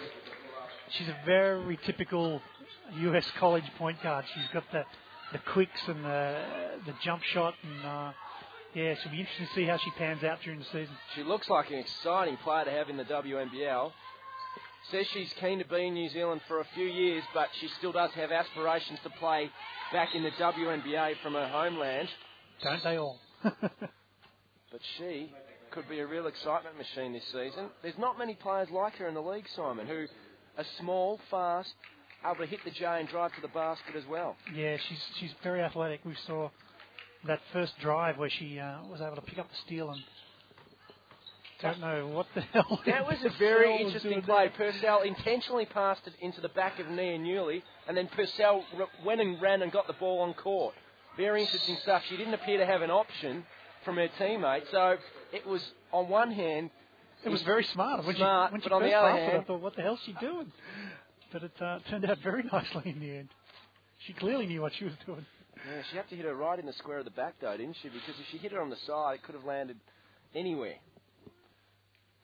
[0.90, 2.40] She's a very typical
[2.98, 4.25] US college point guard.
[4.35, 4.85] She's got the
[5.33, 6.37] the quicks and the
[6.87, 8.12] the jump shot, and uh,
[8.75, 10.95] yeah, should be interesting to see how she pans out during the season.
[11.14, 13.92] She looks like an exciting player to have in the WNBL.
[14.90, 17.92] Says she's keen to be in New Zealand for a few years, but she still
[17.92, 19.49] does have aspirations to play
[19.92, 22.09] back in the WNBA from her homeland.
[22.62, 23.18] Don't they all?
[24.73, 25.31] But she
[25.71, 27.68] could be a real excitement machine this season.
[27.83, 30.07] There's not many players like her in the league, Simon, who
[30.57, 31.75] are small, fast,
[32.24, 34.37] able to hit the J and drive to the basket as well.
[34.54, 36.00] yeah, she's she's very athletic.
[36.04, 36.50] We saw
[37.26, 40.00] that first drive where she uh, was able to pick up the steal and
[41.61, 42.80] don't know what the hell.
[42.87, 44.50] That was a very interesting play.
[44.58, 44.72] there.
[44.72, 49.20] Purcell intentionally passed it into the back of Nia Newley, and then Purcell r- went
[49.20, 50.74] and ran and got the ball on court.
[51.16, 52.02] Very interesting stuff.
[52.08, 53.44] She didn't appear to have an option
[53.85, 54.96] from her teammate, so
[55.32, 56.70] it was on one hand
[57.24, 58.04] It was very smart.
[58.04, 60.00] When Smart, she, when she but on the other it, I thought, what the hell's
[60.04, 60.50] she doing?
[61.33, 63.29] But it uh, turned out very nicely in the end.
[64.07, 65.25] She clearly knew what she was doing.
[65.57, 67.77] Yeah, she had to hit her right in the square of the back, though, didn't
[67.83, 67.88] she?
[67.88, 69.77] Because if she hit her on the side, it could have landed
[70.35, 70.75] anywhere.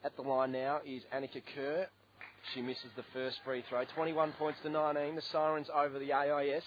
[0.03, 1.87] At the line now is Annika Kerr.
[2.53, 3.83] She misses the first free throw.
[3.95, 5.15] 21 points to 19.
[5.15, 6.63] The Sirens over the AIS.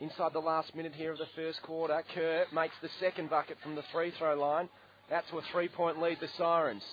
[0.00, 3.74] Inside the last minute here of the first quarter, Kerr makes the second bucket from
[3.74, 4.68] the free throw line.
[5.08, 6.84] That's a three point lead, the Sirens.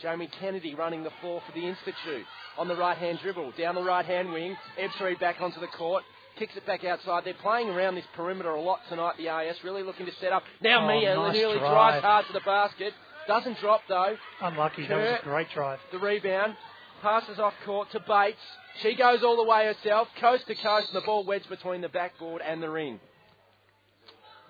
[0.00, 2.24] Jamie Kennedy running the floor for the Institute.
[2.58, 4.56] On the right hand dribble, down the right hand wing.
[4.78, 6.02] Ebzery back onto the court.
[6.38, 7.24] Kicks it back outside.
[7.24, 9.56] They're playing around this perimeter a lot tonight, the AIS.
[9.64, 10.42] Really looking to set up.
[10.62, 11.70] Now Oh, Mia nice nearly drive.
[11.72, 12.94] drives hard to the basket.
[13.28, 14.16] Doesn't drop though.
[14.40, 14.86] Unlucky.
[14.86, 15.78] That was a great drive.
[15.92, 16.54] The rebound.
[17.02, 18.38] Passes off court to Bates.
[18.82, 21.88] She goes all the way herself, coast to coast, and the ball wedged between the
[21.88, 23.00] backboard and the ring.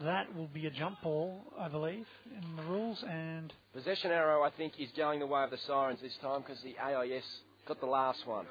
[0.02, 3.02] That will be a jump ball, I believe, in the rules.
[3.08, 6.62] And Possession arrow, I think, is going the way of the Sirens this time because
[6.62, 7.22] the AIS
[7.68, 8.46] got the last one.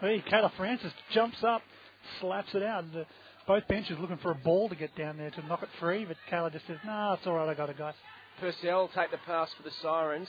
[0.00, 1.62] hey, Kayla Francis jumps up,
[2.20, 2.92] slaps it out.
[2.92, 3.06] The,
[3.46, 6.16] both benches looking for a ball to get down there to knock it free, but
[6.30, 7.48] Kayla just says, "Nah, it's all right.
[7.48, 7.94] I got it, guys."
[8.40, 10.28] Purcell take the pass for the Sirens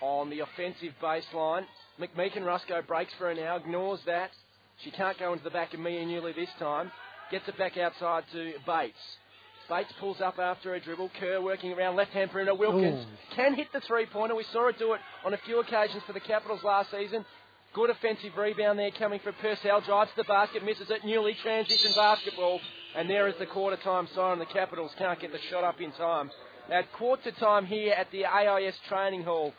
[0.00, 1.64] on the offensive baseline.
[2.00, 4.30] McMeekin Rusco breaks for her now, ignores that.
[4.82, 6.90] She can't go into the back of Mia Newley this time.
[7.30, 8.96] Gets it back outside to Bates.
[9.70, 11.12] Bates pulls up after a dribble.
[11.20, 12.56] Kerr working around left hand perimeter.
[12.56, 13.34] Wilkins Ooh.
[13.36, 14.34] can hit the three pointer.
[14.34, 17.24] We saw it do it on a few occasions for the Capitals last season.
[17.72, 19.80] Good offensive rebound there coming from Purcell.
[19.82, 21.04] Drives to the basket, misses it.
[21.04, 22.60] Newly transition basketball.
[22.96, 24.40] And there is the quarter time siren.
[24.40, 26.32] The Capitals can't get the shot up in time.
[26.68, 29.54] At quarter time here at the AIS training hall,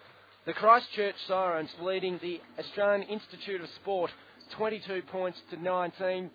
[0.45, 4.11] the Christchurch Sirens leading the Australian Institute of Sport
[4.57, 6.29] 22 points to 19.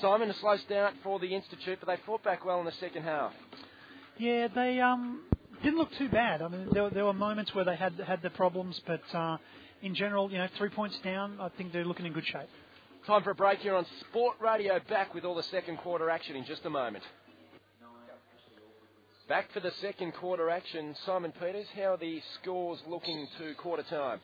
[0.00, 3.02] Simon, a slow start for the Institute, but they fought back well in the second
[3.02, 3.32] half.
[4.18, 5.22] Yeah, they um,
[5.62, 6.42] didn't look too bad.
[6.42, 9.36] I mean, there, there were moments where they had had the problems, but uh,
[9.82, 12.48] in general, you know, three points down, I think they're looking in good shape.
[13.06, 14.78] Time for a break here on Sport Radio.
[14.88, 17.04] Back with all the second quarter action in just a moment.
[19.28, 20.94] Back for the second quarter action.
[21.06, 24.20] Simon Peters, how are the scores looking to quarter time?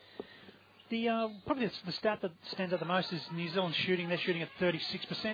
[0.91, 4.09] The uh, probably the, the stat that stands out the most is New Zealand shooting.
[4.09, 4.81] They're shooting at 36%,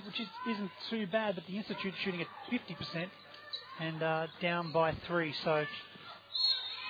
[0.04, 3.06] which is, isn't too bad, but the Institute shooting at 50%
[3.80, 5.32] and uh, down by three.
[5.44, 5.64] So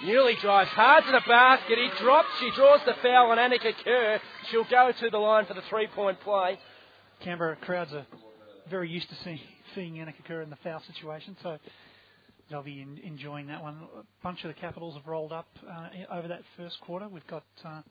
[0.02, 1.78] Newley drives hard to the basket.
[1.78, 2.28] He drops.
[2.40, 4.20] She draws the foul on Annika Kerr.
[4.50, 6.58] She'll go to the line for the three-point play.
[7.20, 8.06] Canberra crowds are
[8.70, 9.40] very used to seeing,
[9.74, 11.58] seeing Annika Kerr in the foul situation, so
[12.50, 13.76] they'll be in, enjoying that one.
[13.98, 17.08] A bunch of the Capitals have rolled up uh, over that first quarter.
[17.08, 17.82] We've got uh,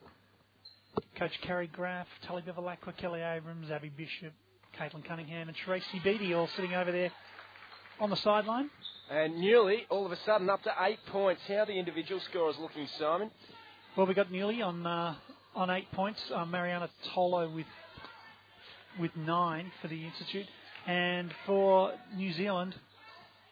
[1.17, 4.33] Coach Carrie Graf, Tully Bevilaqua, Kelly Abrams, Abby Bishop,
[4.79, 7.11] Caitlin Cunningham, and Tracy Beattie all sitting over there
[7.99, 8.69] on the sideline.
[9.09, 11.41] And Newley, all of a sudden, up to eight points.
[11.47, 13.31] How are the individual scores looking, Simon?
[13.95, 15.15] Well, we got Newley on uh,
[15.55, 16.19] on eight points.
[16.33, 17.67] Uh, Marianna Tolo with
[18.99, 20.47] with nine for the Institute,
[20.87, 22.75] and for New Zealand,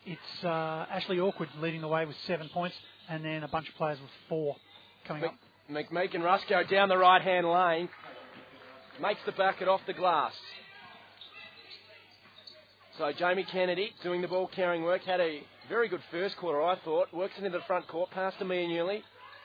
[0.06, 2.76] it's uh, Ashley Awkward leading the way with seven points,
[3.10, 4.56] and then a bunch of players with four
[5.08, 5.36] coming up.
[5.70, 7.90] McMeekin Rusco down the right hand lane
[9.02, 10.34] makes the bucket off the glass.
[12.98, 16.76] So Jamie Kennedy doing the ball carrying work had a very good first quarter, I
[16.84, 17.14] thought.
[17.14, 19.02] Works it into the front court, pass to Mia Newley.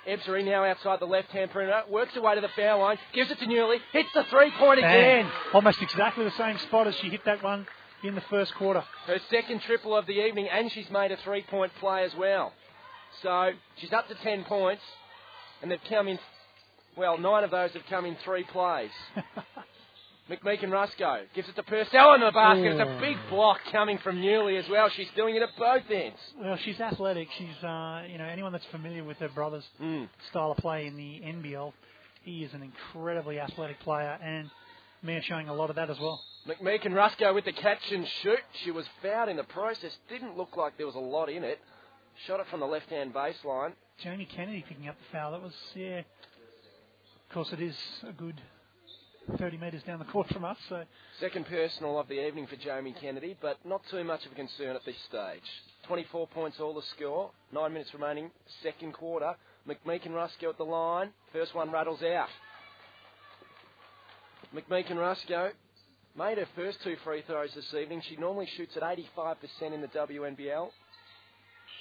[0.08, 3.38] Ebzery now outside the left hand perimeter, works away to the foul line, gives it
[3.40, 5.28] to Newley, hits the three point again.
[5.52, 7.66] Almost exactly the same spot as she hit that one
[8.04, 8.84] in the first quarter.
[9.06, 12.52] Her second triple of the evening, and she's made a three point play as well.
[13.22, 14.82] So she's up to 10 points,
[15.62, 16.18] and they've come in,
[16.96, 18.90] well, nine of those have come in three plays.
[20.30, 22.72] McMeekin Rusco gives it to Purcell in the basket.
[22.72, 24.88] It's a big block coming from Newley as well.
[24.88, 26.18] She's doing it at both ends.
[26.40, 27.28] Well, she's athletic.
[27.38, 30.08] She's, uh, you know, anyone that's familiar with her brother's Mm.
[30.30, 31.72] style of play in the NBL,
[32.24, 34.50] he is an incredibly athletic player, and
[35.02, 36.20] Mia showing a lot of that as well.
[36.48, 38.40] McMeekin Rusco with the catch and shoot.
[38.64, 39.96] She was fouled in the process.
[40.08, 41.60] Didn't look like there was a lot in it.
[42.26, 43.74] Shot it from the left hand baseline.
[44.02, 45.32] Jamie Kennedy picking up the foul.
[45.32, 46.00] That was, yeah.
[46.00, 48.40] Of course, it is a good
[49.38, 50.84] 30 metres down the court from us, so
[51.18, 54.76] Second personal of the evening for Jamie Kennedy, but not too much of a concern
[54.76, 55.42] at this stage.
[55.88, 57.30] 24 points all the score.
[57.52, 58.30] Nine minutes remaining,
[58.62, 59.34] second quarter.
[59.66, 61.10] McMeekin Rusco at the line.
[61.32, 62.28] First one rattles out.
[64.54, 65.50] McMeekin Rusco
[66.16, 68.02] made her first two free throws this evening.
[68.08, 69.36] She normally shoots at 85%
[69.72, 70.68] in the WNBL.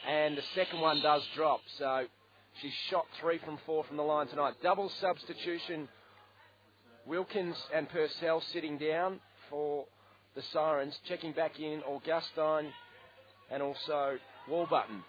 [0.08, 2.06] And the second one does drop, so
[2.62, 4.54] she's shot three from four from the line tonight.
[4.62, 5.88] Double substitution
[7.06, 9.86] Wilkins and Purcell sitting down for
[10.36, 10.98] the Sirens.
[11.08, 12.72] Checking back in, Augustine
[13.52, 14.18] and also
[14.50, 15.04] Wallbutton.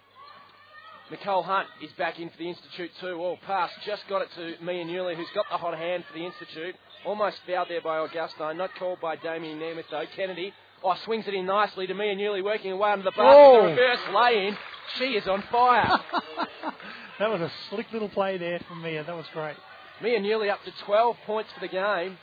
[1.11, 3.15] Nicole Hunt is back in for the Institute too.
[3.15, 6.25] All pass, just got it to Mia Newley, who's got the hot hand for the
[6.25, 6.75] Institute.
[7.05, 10.05] Almost fouled there by Augustine, not called by Damien Nemeth though.
[10.17, 13.25] Kennedy, oh, swings it in nicely to Mia Newley, working away under the basket.
[13.25, 13.63] Oh.
[13.63, 14.57] The reverse lay-in.
[14.99, 16.01] She is on fire.
[17.19, 19.05] that was a slick little play there from Mia.
[19.05, 19.57] That was great.
[20.03, 22.19] Mia Newley up to 12 points for the game.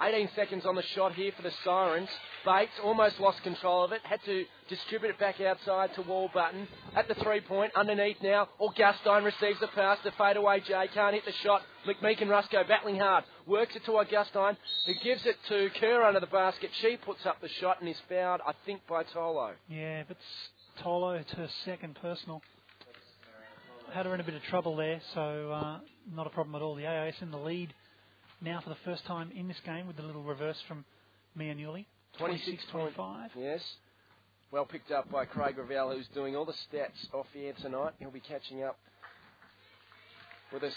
[0.00, 2.08] 18 seconds on the shot here for the Sirens.
[2.44, 4.00] Bates almost lost control of it.
[4.02, 6.66] Had to distribute it back outside to Wallbutton.
[6.96, 8.48] At the three point, underneath now.
[8.58, 9.98] Augustine receives the pass.
[10.02, 11.62] The fadeaway Jay can't hit the shot.
[11.86, 13.24] McMeekin Rusco battling hard.
[13.46, 16.70] Works it to Augustine, who gives it to Kerr under the basket.
[16.80, 19.52] She puts up the shot and is fouled, I think, by Tolo.
[19.68, 20.16] Yeah, but
[20.80, 22.42] Tolo, her second personal.
[23.92, 25.78] Had her in a bit of trouble there, so uh,
[26.14, 26.74] not a problem at all.
[26.74, 27.74] The AIS in the lead
[28.40, 30.84] now for the first time in this game with the little reverse from
[31.34, 31.84] Mia Newley.
[32.18, 33.30] 26 26 25.
[33.36, 33.60] Yes.
[34.50, 37.92] Well picked up by Craig Ravel, who's doing all the stats off the air tonight.
[37.98, 38.78] He'll be catching up
[40.52, 40.74] with us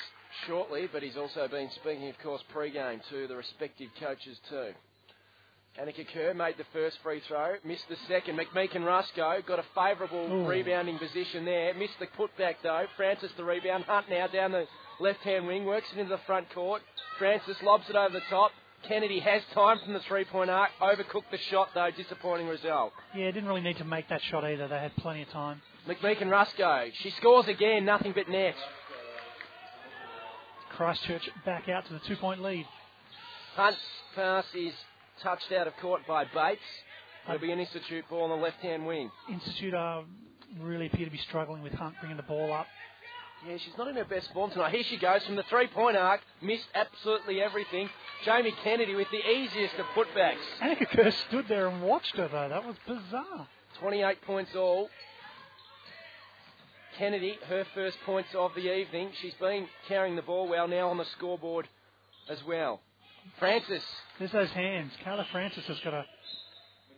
[0.47, 4.71] shortly, but he's also been speaking, of course, pre-game to the respective coaches too.
[5.79, 8.39] Annika Kerr made the first free throw, missed the second.
[8.39, 10.47] McMeekin Rusco got a favourable Ooh.
[10.47, 12.85] rebounding position there, missed the putback though.
[12.95, 13.83] Francis the rebound.
[13.83, 14.67] Hunt now down the
[15.01, 16.81] left-hand wing, works it into the front court.
[17.19, 18.51] Francis lobs it over the top.
[18.87, 20.69] Kennedy has time from the three-point arc.
[20.81, 22.93] Overcooked the shot though, disappointing result.
[23.13, 24.69] Yeah, didn't really need to make that shot either.
[24.69, 25.61] They had plenty of time.
[25.89, 28.55] McMeekin Rusco, she scores again, nothing but net.
[30.77, 32.65] Christchurch back out to the two point lead.
[33.55, 33.79] Hunt's
[34.15, 34.73] pass is
[35.21, 36.61] touched out of court by Bates.
[37.27, 39.09] It'll be an institute ball on the left-hand wing.
[39.31, 40.01] Institute uh,
[40.61, 42.67] really appear to be struggling with Hunt bringing the ball up.
[43.47, 44.73] Yeah, she's not in her best form tonight.
[44.73, 46.21] Here she goes from the three-point arc.
[46.41, 47.89] Missed absolutely everything.
[48.23, 50.35] Jamie Kennedy with the easiest of putbacks.
[50.61, 52.49] Annika Kerr stood there and watched her, though.
[52.49, 53.47] That was bizarre.
[53.79, 54.89] 28 points all.
[56.97, 59.11] Kennedy, her first points of the evening.
[59.21, 61.67] She's been carrying the ball well now on the scoreboard
[62.29, 62.79] as well.
[63.39, 63.83] Francis.
[64.19, 64.91] There's those hands.
[65.05, 66.05] Kayla Francis has got a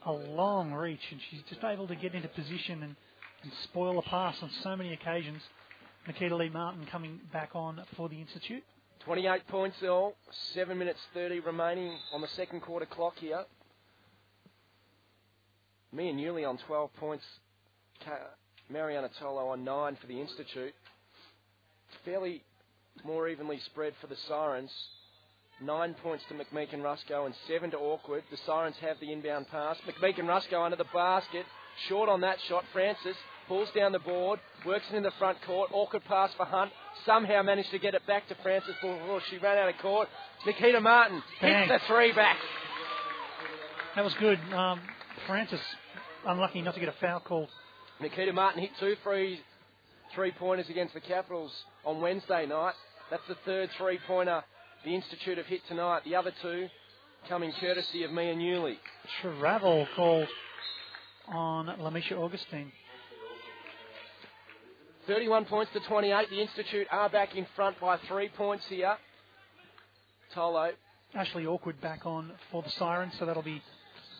[0.08, 2.96] a long reach, and she's just able to get into position and,
[3.44, 5.42] and spoil a pass on so many occasions.
[6.08, 8.64] Nikita Lee Martin coming back on for the Institute.
[9.04, 10.16] 28 points all,
[10.54, 13.44] 7 minutes 30 remaining on the second quarter clock here.
[15.92, 17.24] Mia Newley on 12 points,
[18.70, 20.74] Marianna Tolo on 9 for the Institute.
[22.06, 22.44] Fairly
[23.04, 24.72] more evenly spread for the Sirens.
[25.60, 28.24] Nine points to McMeekin Rusco and seven to Awkward.
[28.30, 29.76] The Sirens have the inbound pass.
[29.88, 31.46] McMeekin Rusco under the basket.
[31.90, 32.64] Short on that shot.
[32.72, 33.16] Francis
[33.48, 35.72] pulls down the board, works it in the front court.
[35.74, 36.72] Awkward pass for Hunt.
[37.08, 40.08] Somehow managed to get it back to Francis before she ran out of court.
[40.46, 41.68] Nikita Martin Bang.
[41.68, 42.38] hits the three back.
[43.96, 44.40] That was good.
[44.54, 44.80] Um,
[45.26, 45.62] Francis
[46.28, 47.48] unlucky not to get a foul call.
[48.00, 49.40] Nikita Martin hit two free
[50.14, 51.52] three pointers against the Capitals
[51.84, 52.76] on Wednesday night.
[53.10, 54.44] That's the third three pointer
[54.88, 56.04] the Institute have hit tonight.
[56.06, 56.70] The other two
[57.28, 58.78] coming courtesy of Mia Newley.
[59.22, 60.30] Travel called
[61.28, 62.72] on Lamisha Augustine.
[65.06, 66.30] 31 points to 28.
[66.30, 68.96] The Institute are back in front by three points here.
[70.34, 70.72] Tolo.
[71.14, 73.62] Ashley Awkward back on for the Sirens, so that'll be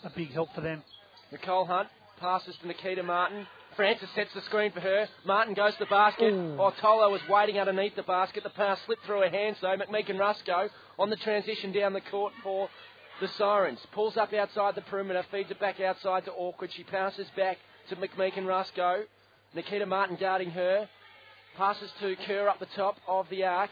[0.04, 0.84] a big help for them.
[1.32, 1.88] Nicole Hunt
[2.20, 3.48] passes to Nikita Martin.
[3.78, 5.08] Francis sets the screen for her.
[5.24, 6.34] Martin goes to the basket.
[6.34, 6.58] Ooh.
[6.82, 8.44] Tolo was waiting underneath the basket.
[8.44, 9.78] The pass slipped through her hands though.
[9.78, 12.70] McMeekin Rusco on the transition down the court for
[13.22, 13.80] the Sirens.
[13.94, 16.74] Pulls up outside the perimeter, feeds it back outside to Awkward.
[16.74, 17.60] She passes back
[17.90, 19.04] to McMeekin Rusco.
[19.54, 20.90] Nikita Martin guarding her.
[21.56, 23.70] Passes to Kerr up the top of the arc.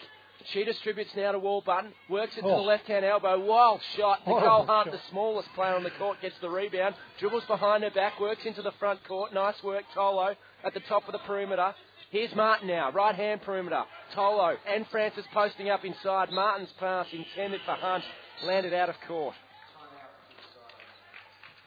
[0.52, 2.58] She distributes now to Wallbutton, works it to Oh.
[2.58, 3.40] the left hand elbow.
[3.40, 4.20] Wild shot.
[4.28, 4.92] Nicole Horrible Hunt, shot.
[4.94, 6.96] the smallest player on the court, gets the rebound.
[7.20, 9.34] Dribbles behind her back, works into the front court.
[9.34, 11.74] Nice work, Tolo at the top of the perimeter.
[12.12, 13.84] Here's Martin now, right hand perimeter.
[14.14, 16.32] Tolo and Francis posting up inside.
[16.32, 18.04] Martin's pass intended for Hunt,
[18.44, 19.36] landed out of court.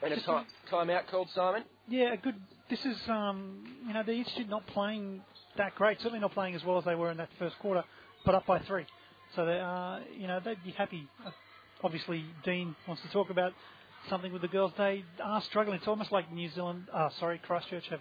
[0.03, 1.65] And a time, timeout called Simon.
[1.89, 2.37] Yeah, a good.
[2.71, 5.23] This is, um, you know, the Institute not playing
[5.57, 5.99] that great.
[5.99, 7.83] Certainly not playing as well as they were in that first quarter,
[8.29, 8.85] but up by three.
[9.35, 11.09] So they, uh, you know, they'd be happy.
[11.25, 11.31] Uh,
[11.83, 13.55] Obviously, Dean wants to talk about
[14.11, 14.73] something with the girls.
[14.77, 15.79] They are struggling.
[15.79, 18.01] It's almost like New Zealand, uh, sorry, Christchurch have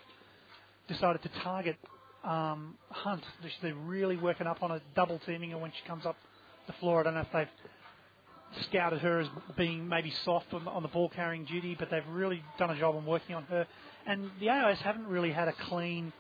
[0.90, 1.78] decided to target
[2.26, 3.24] um, Hunt.
[3.62, 6.18] They're really working up on a double teaming her when she comes up
[6.66, 7.00] the floor.
[7.00, 11.08] I don't know if they've scouted her as being maybe soft on, on the ball
[11.08, 13.66] carrying duty, but they've really done a job on working on her.
[14.06, 16.12] And the AIS haven't really had a clean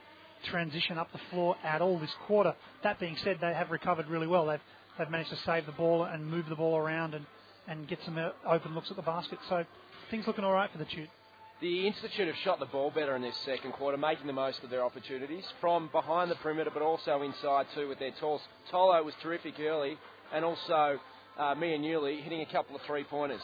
[0.45, 2.55] transition up the floor at all this quarter.
[2.83, 4.45] That being said, they have recovered really well.
[4.45, 4.59] They've
[4.97, 7.25] they've managed to save the ball and move the ball around and,
[7.67, 9.39] and get some uh, open looks at the basket.
[9.49, 9.63] So
[10.09, 11.09] things looking all right for the Tute.
[11.59, 14.69] The Institute have shot the ball better in this second quarter, making the most of
[14.69, 18.41] their opportunities from behind the perimeter, but also inside too with their talls.
[18.71, 19.97] Tolo was terrific early,
[20.31, 20.99] and also
[21.39, 23.41] uh, Mia Newley hitting a couple of three pointers.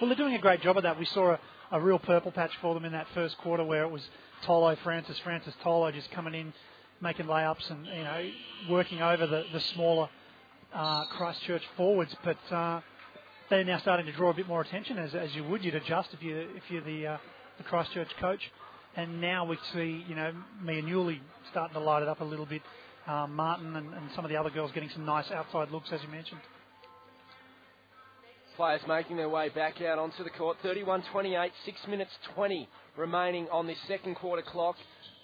[0.00, 0.98] Well, they're doing a great job of that.
[0.98, 1.40] We saw a,
[1.72, 4.02] a real purple patch for them in that first quarter where it was
[4.44, 6.52] Tolo, Francis, Francis, Tolo just coming in,
[7.00, 8.30] making layups and you know
[8.70, 10.08] working over the, the smaller
[10.74, 12.14] uh, Christchurch forwards.
[12.22, 12.80] But uh,
[13.48, 15.64] they're now starting to draw a bit more attention, as, as you would.
[15.64, 17.18] You'd adjust if you if you're the uh,
[17.56, 18.50] the Christchurch coach.
[18.94, 20.32] And now we see you know
[20.62, 22.62] Mia Newley starting to light it up a little bit.
[23.06, 26.00] Uh, Martin and, and some of the other girls getting some nice outside looks, as
[26.02, 26.40] you mentioned.
[28.56, 30.58] Players making their way back out onto the court.
[30.62, 34.76] 31 28, 6 minutes 20 remaining on this second quarter clock.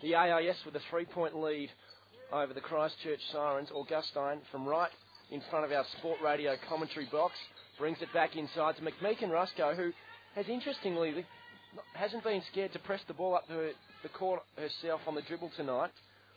[0.02, 1.70] The AIS with a three point lead
[2.32, 3.68] over the Christchurch Sirens.
[3.74, 4.90] Augustine from right
[5.30, 7.34] in front of our sport radio commentary box
[7.78, 9.92] brings it back inside to McMeekin Rusco, who
[10.34, 11.26] has interestingly
[11.94, 15.50] hasn't been scared to press the ball up to the court herself on the dribble
[15.56, 15.90] tonight.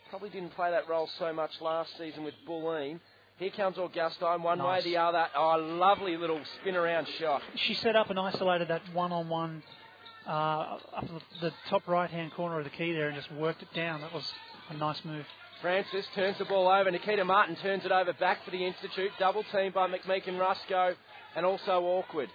[0.09, 2.99] Probably didn't play that role so much last season with Bulleen.
[3.37, 4.83] Here comes Augustine, one Nice.
[4.85, 5.25] way the other.
[5.35, 7.41] Oh, lovely little spin around shot.
[7.55, 9.63] she set up and isolated that one-on-one
[10.27, 13.73] uh, up the, the top right-hand corner of the key there and just worked it
[13.73, 14.01] down.
[14.01, 14.31] That was
[14.69, 15.25] a nice move.
[15.61, 16.89] Francis turns the ball over.
[16.91, 19.11] Nikita Martin turns it over back for the Institute.
[19.19, 20.95] Double team by McMeekin Rusco
[21.35, 22.29] and also Awkward.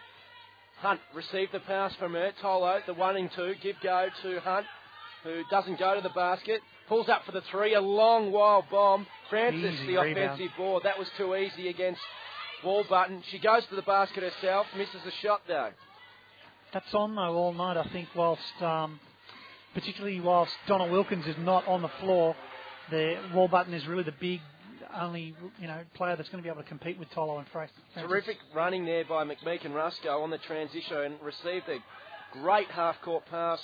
[0.81, 2.33] Hunt received the pass from her.
[2.43, 3.55] Tolo, the one and two.
[3.63, 4.67] Give go to Hunt,
[5.25, 6.61] who doesn't go to the basket.
[6.89, 7.75] Pulls up for the three.
[7.75, 9.07] A long, wild bomb.
[9.29, 10.33] Francis, Easy the rebound.
[10.35, 10.85] offensive board.
[10.85, 12.01] That was too easy against
[12.63, 13.23] Wallbutton.
[13.31, 14.67] She goes to the basket herself.
[14.77, 15.71] Misses the shot, though.
[16.73, 17.77] That's on though all night.
[17.77, 19.01] I think whilst, um,
[19.75, 22.37] particularly whilst Donna Wilkins is not on the floor,
[22.91, 24.41] the Wallbutton is really the big
[24.95, 27.77] only you know player that's going to be able to compete with Tolo and Francis.
[27.97, 31.79] Terrific running there by McMeekin Rusco on the transition and received a
[32.33, 33.61] great half court pass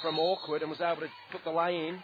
[0.00, 2.02] from Awkward and was able to put the lay in.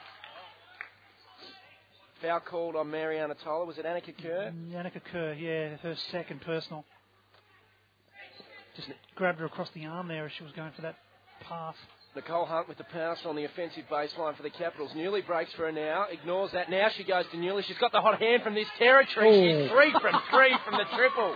[2.23, 3.67] Foul called on Marianna Tolo.
[3.67, 4.53] Was it Annika Kerr?
[4.53, 6.85] Mm, Annika Kerr, yeah, her second personal.
[8.77, 10.97] Just grabbed her across the arm there as she was going for that
[11.49, 11.75] pass.
[12.17, 14.91] Nicole Hunt with the pass on the offensive baseline for the Capitals.
[14.97, 16.71] Newley breaks for her now, ignores that.
[16.71, 17.63] Now she goes to Newley.
[17.65, 19.29] She's got the hot hand from this territory.
[19.29, 19.63] Ooh.
[19.63, 21.35] She's three from three from the triple.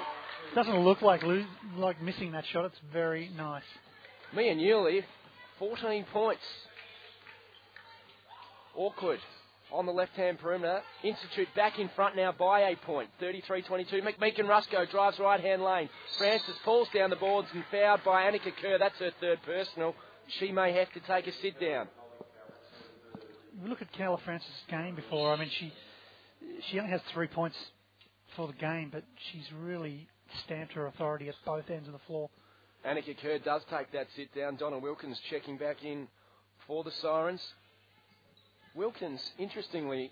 [0.55, 1.45] Doesn't look like lo-
[1.77, 2.65] like missing that shot.
[2.65, 3.63] It's very nice.
[4.35, 5.03] Mia Newley,
[5.59, 6.43] 14 points.
[8.75, 9.21] Awkward
[9.73, 10.83] on the left-hand perimeter.
[11.03, 13.09] Institute back in front now by a point.
[13.21, 14.03] 33-22.
[14.03, 15.89] McMeekin Rusco drives right-hand lane.
[16.19, 18.79] Francis pulls down the boards and fouled by Annika Kerr.
[18.79, 19.95] That's her third personal.
[20.39, 21.89] She may have to take a sit down.
[23.63, 25.33] We look at Kayla Francis' game before.
[25.33, 25.73] I mean, she
[26.71, 27.57] she only has three points
[28.35, 30.09] for the game, but she's really
[30.45, 32.31] stamped her authority at both ends of the floor.
[32.87, 34.57] Annika Kerr does take that sit down.
[34.57, 36.09] Donna Wilkins checking back in
[36.67, 37.43] for the Sirens.
[38.75, 40.11] Wilkins, interestingly,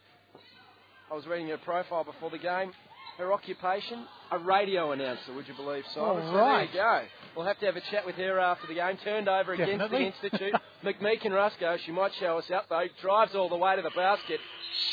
[1.11, 2.73] I was reading her profile before the game.
[3.19, 6.23] Her occupation, a radio announcer, would you believe, Simon?
[6.23, 6.69] All so right.
[6.73, 7.07] there you go.
[7.37, 8.97] We'll have to have a chat with her after the game.
[9.05, 10.55] Turned over against the Institute.
[10.85, 14.41] McMeekin Rusco, she might show us up though, drives all the way to the basket.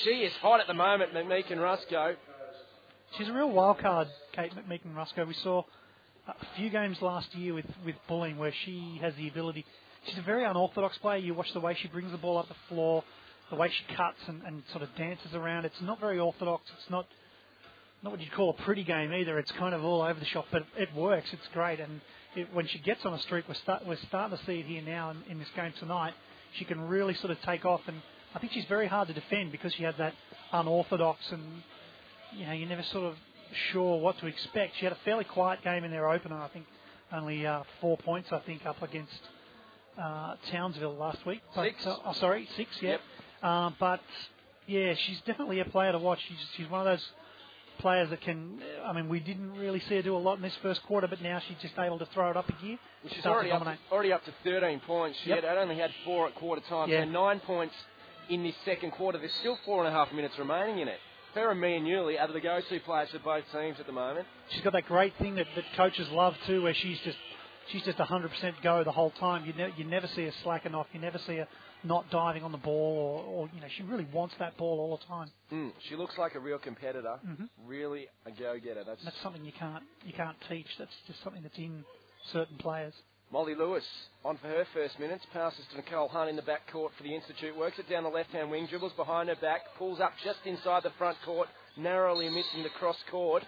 [0.03, 2.15] She is hot at the moment, McMeekin Rusco.
[3.17, 5.25] She's a real wild card, Kate McMeekin Rusco.
[5.25, 5.63] We saw
[6.27, 9.65] a few games last year with, with Bulleen where she has the ability.
[10.05, 11.17] She's a very unorthodox player.
[11.17, 13.03] You watch the way she brings the ball up the floor,
[13.49, 15.65] the way she cuts and, and sort of dances around.
[15.65, 16.63] It's not very orthodox.
[16.77, 17.07] It's not
[18.03, 19.39] not what you'd call a pretty game either.
[19.39, 21.29] It's kind of all over the shop, but it works.
[21.33, 21.79] It's great.
[21.79, 21.99] And
[22.35, 24.83] it, when she gets on a streak, we're, start, we're starting to see it here
[24.83, 26.13] now in, in this game tonight.
[26.53, 27.99] She can really sort of take off, and
[28.35, 30.13] I think she's very hard to defend because she has that
[30.53, 31.43] unorthodox and
[32.33, 33.15] you know you're never sort of
[33.71, 34.77] sure what to expect.
[34.77, 36.37] She had a fairly quiet game in their opener.
[36.37, 36.65] I think
[37.11, 38.29] only uh, four points.
[38.31, 39.19] I think up against
[40.01, 41.41] uh, Townsville last week.
[41.55, 41.85] But, Six.
[41.85, 42.69] Uh, oh, sorry, six.
[42.81, 42.91] Yeah.
[42.91, 43.01] Yep.
[43.41, 44.01] Uh, but
[44.67, 46.19] yeah, she's definitely a player to watch.
[46.27, 47.05] She's she's one of those
[47.79, 48.59] players that can.
[48.85, 51.21] I mean, we didn't really see her do a lot in this first quarter, but
[51.21, 52.77] now she's just able to throw it up a gear.
[53.13, 55.17] She's already up, to, already up to 13 points.
[55.23, 55.43] She Yep.
[55.43, 56.89] had only had four at quarter time.
[56.89, 57.03] Yeah.
[57.03, 57.75] So nine points
[58.29, 59.17] in this second quarter.
[59.19, 60.99] There's still four and a half minutes remaining in it.
[61.35, 64.25] Her and Mia Newley are the go-to players for both teams at the moment.
[64.49, 67.17] She's got that great thing that, that coaches love too, where she's just
[67.67, 69.45] she's just 100% go the whole time.
[69.45, 70.87] You ne- you never see her slacking off.
[70.93, 71.47] You never see her
[71.83, 74.97] not diving on the ball, or, or you know she really wants that ball all
[74.97, 75.29] the time.
[75.51, 77.19] Mm, she looks like a real competitor.
[77.25, 77.49] Mhm.
[77.65, 78.83] Really a go-getter.
[78.83, 80.67] That's That's something you can't you can't teach.
[80.77, 81.83] That's just something that's in
[82.31, 82.93] certain players.
[83.31, 83.85] Molly Lewis
[84.23, 85.25] on for her first minutes.
[85.33, 87.55] Passes to Nicole Hunt in the back court for the Institute.
[87.57, 88.67] Works it down the left-hand wing.
[88.67, 89.61] Dribbles behind her back.
[89.77, 91.49] Pulls up just inside the front court.
[91.75, 93.43] Narrowly missing the cross court.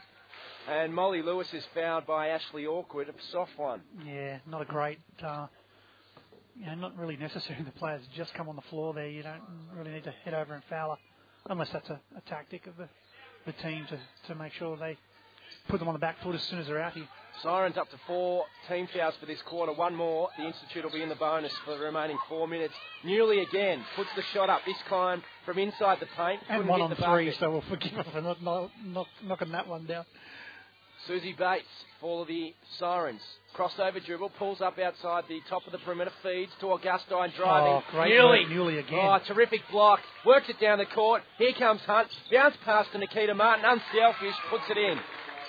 [0.68, 3.08] And Molly Lewis is fouled by Ashley Awkward.
[3.08, 3.82] A soft one.
[4.06, 5.00] Yeah, not a great.
[5.26, 5.48] Uh,
[6.60, 7.60] you know, not really necessary.
[7.66, 9.08] The players just come on the floor there.
[9.08, 9.42] You don't
[9.76, 10.98] really need to head over and foul her,
[11.50, 12.88] unless that's a, a tactic of the,
[13.46, 14.98] the team to, to make sure they
[15.68, 17.08] put them on the back foot as soon as they're out here.
[17.44, 19.72] Sirens up to four team fouls for this quarter.
[19.72, 20.30] One more.
[20.38, 22.74] The Institute will be in the bonus for the remaining four minutes.
[23.06, 26.42] Newley again puts the shot up, this time from inside the paint.
[26.50, 27.40] And Couldn't one on the three, bucket.
[27.40, 30.06] so we'll forgive her for not, not, not knocking that one down.
[31.08, 31.66] Susie Bates
[32.00, 33.22] for the Sirens.
[33.56, 37.74] Crossover dribble, pulls up outside the top of the perimeter, feeds to Augustine driving.
[37.74, 38.76] Oh, great Newley.
[38.76, 39.00] work, again.
[39.02, 40.00] Oh, terrific block.
[40.26, 41.24] Works it down the court.
[41.38, 42.10] Here comes Hunt.
[42.32, 43.66] Bounce past to Nikita Martin.
[43.66, 44.36] Unselfish.
[44.50, 45.00] Puts it in.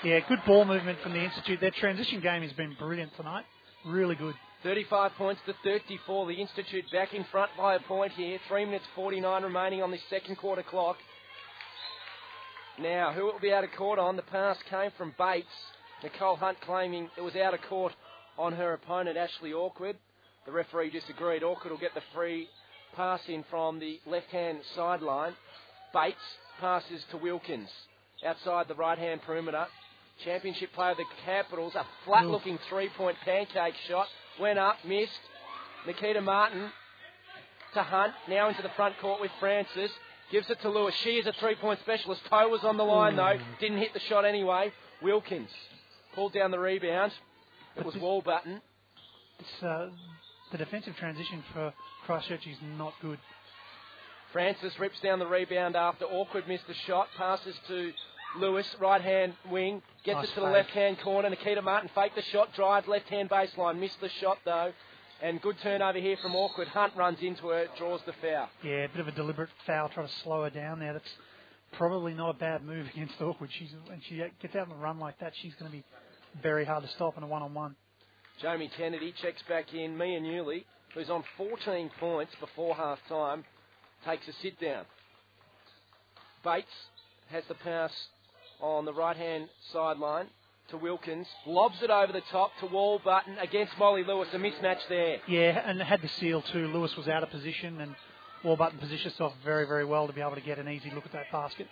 [0.02, 1.60] Yeah, good ball movement from the Institute.
[1.60, 3.44] Their transition game has been brilliant tonight.
[3.86, 4.34] Really good.
[4.62, 6.26] 35 points to 34.
[6.26, 8.38] The Institute back in front by a point here.
[8.48, 10.96] 3 minutes 49 remaining on the second quarter clock.
[12.80, 14.16] Now, who it will be out of court on?
[14.16, 15.46] The pass came from Bates.
[16.02, 17.92] Nicole Hunt claiming it was out of court
[18.38, 19.96] on her opponent, Ashley Awkward.
[20.46, 21.42] The referee disagreed.
[21.42, 22.48] Awkward will get the free
[22.96, 25.34] pass in from the left hand sideline.
[25.92, 26.16] Bates
[26.58, 27.68] passes to Wilkins
[28.24, 29.66] outside the right hand perimeter.
[30.24, 34.06] Championship player of the Capitals, a flat looking three point pancake shot.
[34.40, 35.12] Went up, missed.
[35.86, 36.70] Nikita Martin
[37.74, 39.90] to Hunt, now into the front court with Francis.
[40.30, 40.94] Gives it to Lewis.
[41.02, 42.22] She is a three point specialist.
[42.30, 43.38] Toe was on the line though.
[43.60, 44.72] Didn't hit the shot anyway.
[45.02, 45.50] Wilkins
[46.14, 47.12] pulled down the rebound.
[47.76, 48.60] It was Wallbutton.
[49.38, 49.88] It's, uh,
[50.52, 51.72] the defensive transition for
[52.04, 53.18] Christchurch is not good.
[54.32, 57.08] Francis rips down the rebound after awkward missed the shot.
[57.16, 57.92] Passes to
[58.38, 59.82] Lewis, right hand wing.
[60.04, 61.28] Gets Nice it to the left hand corner.
[61.28, 63.78] Nikita Martin faked the shot, drives left hand baseline.
[63.78, 64.72] Missed the shot though.
[65.22, 66.68] And good turnover here from Awkward.
[66.68, 68.48] Hunt runs into her, draws the foul.
[68.64, 70.94] Yeah, a bit of a deliberate foul, trying to slow her down there.
[70.94, 71.10] That's
[71.76, 73.50] probably not a bad move against Awkward.
[73.58, 75.84] She's when she gets out on the run like that, she's going to be
[76.42, 77.76] very hard to stop in a one-on-one.
[78.40, 79.98] Jamie Kennedy checks back in.
[79.98, 80.64] Mia Newley,
[80.94, 83.44] who's on 14 points before half time,
[84.06, 84.86] takes a sit down.
[86.42, 86.66] Bates
[87.30, 87.92] has the pass
[88.62, 90.28] on the right hand sideline
[90.70, 94.28] to Wilkins, lobs it over the top to Wallbutton against Molly Lewis.
[94.32, 95.18] A mismatch there.
[95.28, 96.68] Yeah, and had the seal too.
[96.68, 97.94] Lewis was out of position, and
[98.44, 101.12] Wallbutton positioned herself very, very well to be able to get an easy look at
[101.12, 101.66] that basket.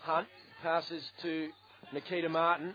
[0.00, 0.28] Hunt
[0.62, 1.48] passes to
[1.92, 2.74] Nikita Martin.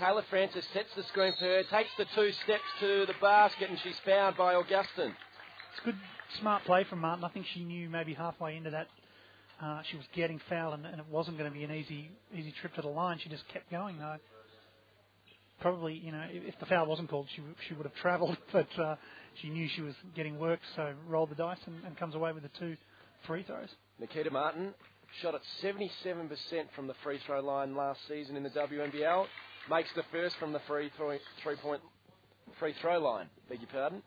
[0.00, 3.78] Kayla Francis sets the screen for her, takes the two steps to the basket, and
[3.82, 5.14] she's fouled by Augustine.
[5.72, 5.96] It's good,
[6.38, 7.24] smart play from Martin.
[7.24, 8.86] I think she knew maybe halfway into that
[9.62, 12.52] uh, she was getting fouled, and, and it wasn't going to be an easy easy
[12.60, 13.18] trip to the line.
[13.22, 14.16] She just kept going though.
[15.60, 18.68] Probably, you know, if, if the foul wasn't called, she she would have travelled, but
[18.78, 18.96] uh,
[19.40, 22.42] she knew she was getting worked, so rolled the dice and, and comes away with
[22.42, 22.76] the two
[23.26, 23.68] free throws.
[23.98, 24.72] Nikita Martin
[25.20, 26.30] shot at 77%
[26.74, 29.26] from the free throw line last season in the WNBL.
[29.68, 31.82] Makes the first from the free throw, three point
[32.58, 33.26] free throw line.
[33.48, 34.02] Beg your pardon.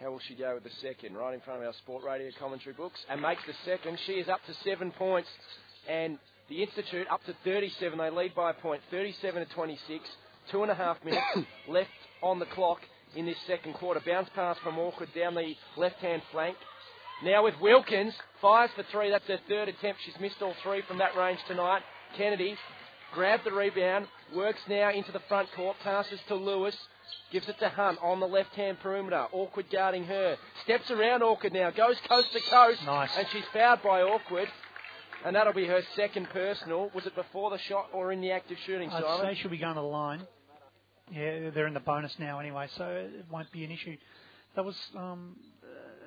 [0.00, 1.16] How will she go with the second?
[1.16, 3.00] Right in front of our Sport Radio commentary books.
[3.08, 3.98] And makes the second.
[4.06, 5.28] She is up to seven points.
[5.88, 6.18] And
[6.50, 7.96] the Institute up to 37.
[7.98, 8.82] They lead by a point.
[8.90, 10.04] 37 to 26.
[10.50, 11.24] Two and a half minutes
[11.68, 11.90] left
[12.22, 12.80] on the clock
[13.16, 14.00] in this second quarter.
[14.04, 16.56] Bounce pass from Awkward down the left hand flank.
[17.24, 18.12] Now with Wilkins.
[18.42, 19.10] Fires for three.
[19.10, 20.00] That's her third attempt.
[20.04, 21.80] She's missed all three from that range tonight.
[22.18, 22.54] Kennedy
[23.14, 24.06] grabs the rebound.
[24.34, 25.76] Works now into the front court.
[25.82, 26.76] Passes to Lewis.
[27.32, 29.26] Gives it to Hunt on the left hand perimeter.
[29.32, 30.36] Awkward guarding her.
[30.64, 31.70] Steps around Awkward now.
[31.70, 32.80] Goes coast to coast.
[32.84, 33.10] Nice.
[33.16, 34.48] And she's fouled by Awkward.
[35.24, 36.90] And that'll be her second personal.
[36.94, 39.34] Was it before the shot or in the act of shooting, I'd Simon?
[39.34, 40.26] say she'll be going to the line.
[41.12, 43.96] Yeah, they're in the bonus now anyway, so it won't be an issue.
[44.54, 45.36] That was um,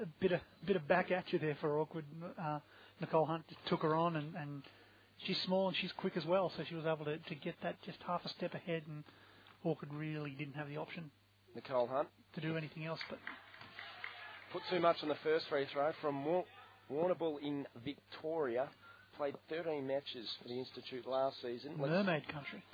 [0.02, 2.06] a bit of bit of back at you there for awkward.
[2.42, 2.60] Uh,
[3.00, 4.64] Nicole Hunt took her on, and, and
[5.20, 7.82] she's small and she's quick as well, so she was able to, to get that
[7.84, 9.04] just half a step ahead, and
[9.64, 11.10] Awkward really didn't have the option
[11.56, 12.08] Nicole Hunt.
[12.36, 13.00] to do anything else.
[13.10, 13.20] But
[14.54, 16.46] Put too much on the first free throw from War-
[16.92, 18.68] Warrnambool in Victoria.
[19.18, 21.74] Played 13 matches for the Institute last season.
[21.78, 22.64] Let's- Mermaid Country.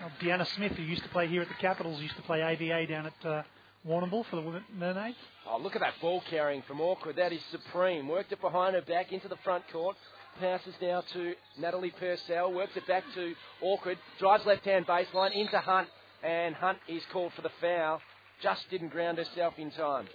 [0.00, 2.86] Well, Deanna Smith, who used to play here at the Capitals, used to play AVA
[2.86, 3.42] down at uh,
[3.86, 5.16] Warrnambool for the women- Mermaids.
[5.46, 7.16] Oh, look at that ball carrying from Awkward.
[7.16, 8.08] That is supreme.
[8.08, 9.96] Worked it behind her back into the front court.
[10.38, 12.52] Passes now to Natalie Purcell.
[12.52, 13.98] Works it back to Awkward.
[14.18, 15.88] Drives left hand baseline into Hunt.
[16.22, 18.00] And Hunt is called for the foul.
[18.42, 20.08] Just didn't ground herself in time.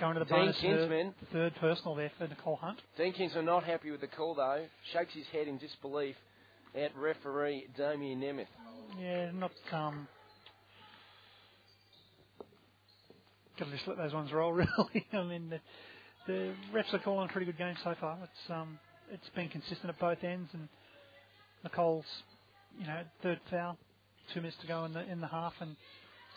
[0.00, 1.14] Going to the Dean bonus, Kinsman.
[1.32, 2.80] third personal there for Nicole Hunt.
[2.96, 4.64] Dean Kingsman not happy with the call though.
[4.92, 6.16] Shakes his head in disbelief
[6.74, 8.46] at referee Damien Nemeth.
[9.00, 10.08] Yeah, not um.
[13.56, 15.06] Got to just let those ones roll, really.
[15.12, 15.60] I mean,
[16.26, 18.18] the, refs are calling a pretty good game so far.
[18.22, 18.78] It's um,
[19.12, 20.68] it's been consistent at both ends, and
[21.62, 22.04] Nicole's,
[22.78, 23.76] you know, third foul,
[24.32, 25.76] two minutes to go in the in the half, and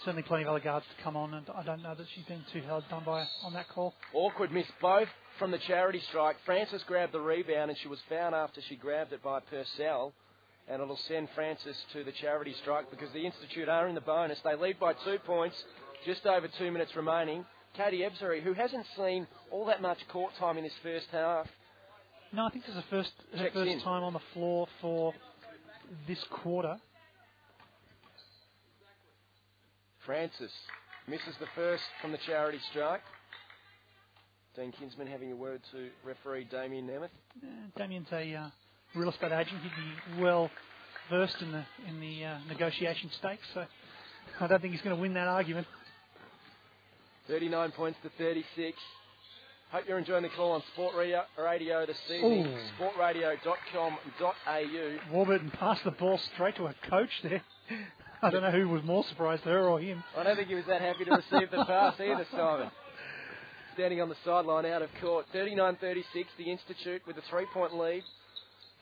[0.03, 1.33] certainly plenty of other guards to come on.
[1.33, 3.93] And I don't know that she's been too hard done by on that call.
[4.13, 5.07] Awkward miss both
[5.39, 6.38] from the charity strike.
[6.45, 10.13] Francis grabbed the rebound and she was found after she grabbed it by Purcell.
[10.69, 14.38] And it'll send Francis to the charity strike because the Institute are in the bonus.
[14.43, 15.55] They lead by two points,
[16.05, 17.45] just over two minutes remaining.
[17.78, 21.45] Katie Ebzery, who hasn't seen all that much court time in this first half,
[22.34, 23.80] No, I think this is the first her first in.
[23.82, 25.13] time on the floor for
[26.07, 26.78] this quarter.
[30.05, 30.51] Francis
[31.07, 33.01] misses the first from the charity strike.
[34.55, 37.09] Dean Kinsman having a word to referee Damien Nemeth.
[37.43, 37.47] Uh,
[37.78, 38.49] Damien's a uh,
[38.95, 39.61] real estate agent.
[39.61, 40.49] He'd be well
[41.11, 43.65] versed in the in the uh, negotiation stakes, so
[44.39, 45.67] I don't think he's going to win that argument.
[47.28, 48.78] 39 points to 36.
[49.69, 52.47] Hope you're enjoying the call on Sport Radio, radio this evening.
[52.47, 52.57] Ooh.
[52.80, 54.97] Sportradio.com.au.
[55.11, 57.41] Wallbutton passed the ball straight to a coach there.
[58.21, 60.03] I don't know who was more surprised, her or him.
[60.15, 62.71] I don't think he was that happy to receive the pass either, Simon.
[63.73, 65.25] Standing on the sideline out of court.
[65.34, 68.03] 39 36, the Institute with a three point lead.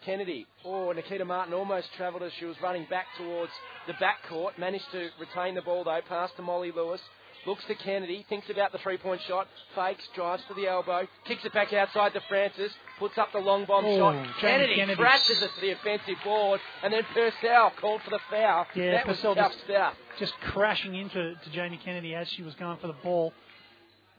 [0.05, 3.51] Kennedy, oh, Nikita Martin almost travelled as she was running back towards
[3.87, 4.59] the back court.
[4.59, 7.01] Managed to retain the ball though, pass to Molly Lewis.
[7.45, 11.45] Looks to Kennedy, thinks about the three point shot, fakes, drives to the elbow, kicks
[11.45, 14.27] it back outside to Francis, puts up the long bomb Oh, shot.
[14.41, 14.95] Kennedy Kennedy.
[14.97, 18.65] crashes it to the offensive board, and then Purcell called for the foul.
[18.75, 19.93] Yeah, that was Purcell tough just- stuff.
[20.17, 23.31] Just crashing into to Jamie Kennedy as she was going for the ball.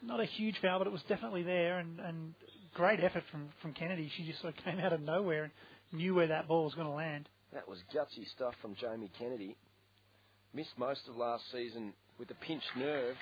[0.03, 2.35] Not a huge foul, but it was definitely there, and, and
[2.75, 4.09] great effort from, from Kennedy.
[4.17, 5.53] She just sort of came out of nowhere and
[5.93, 7.29] knew where that ball was going to land.
[7.55, 9.57] That was gutsy stuff from Jamie Kennedy.
[10.55, 13.17] Missed most of last season with a pinched nerve.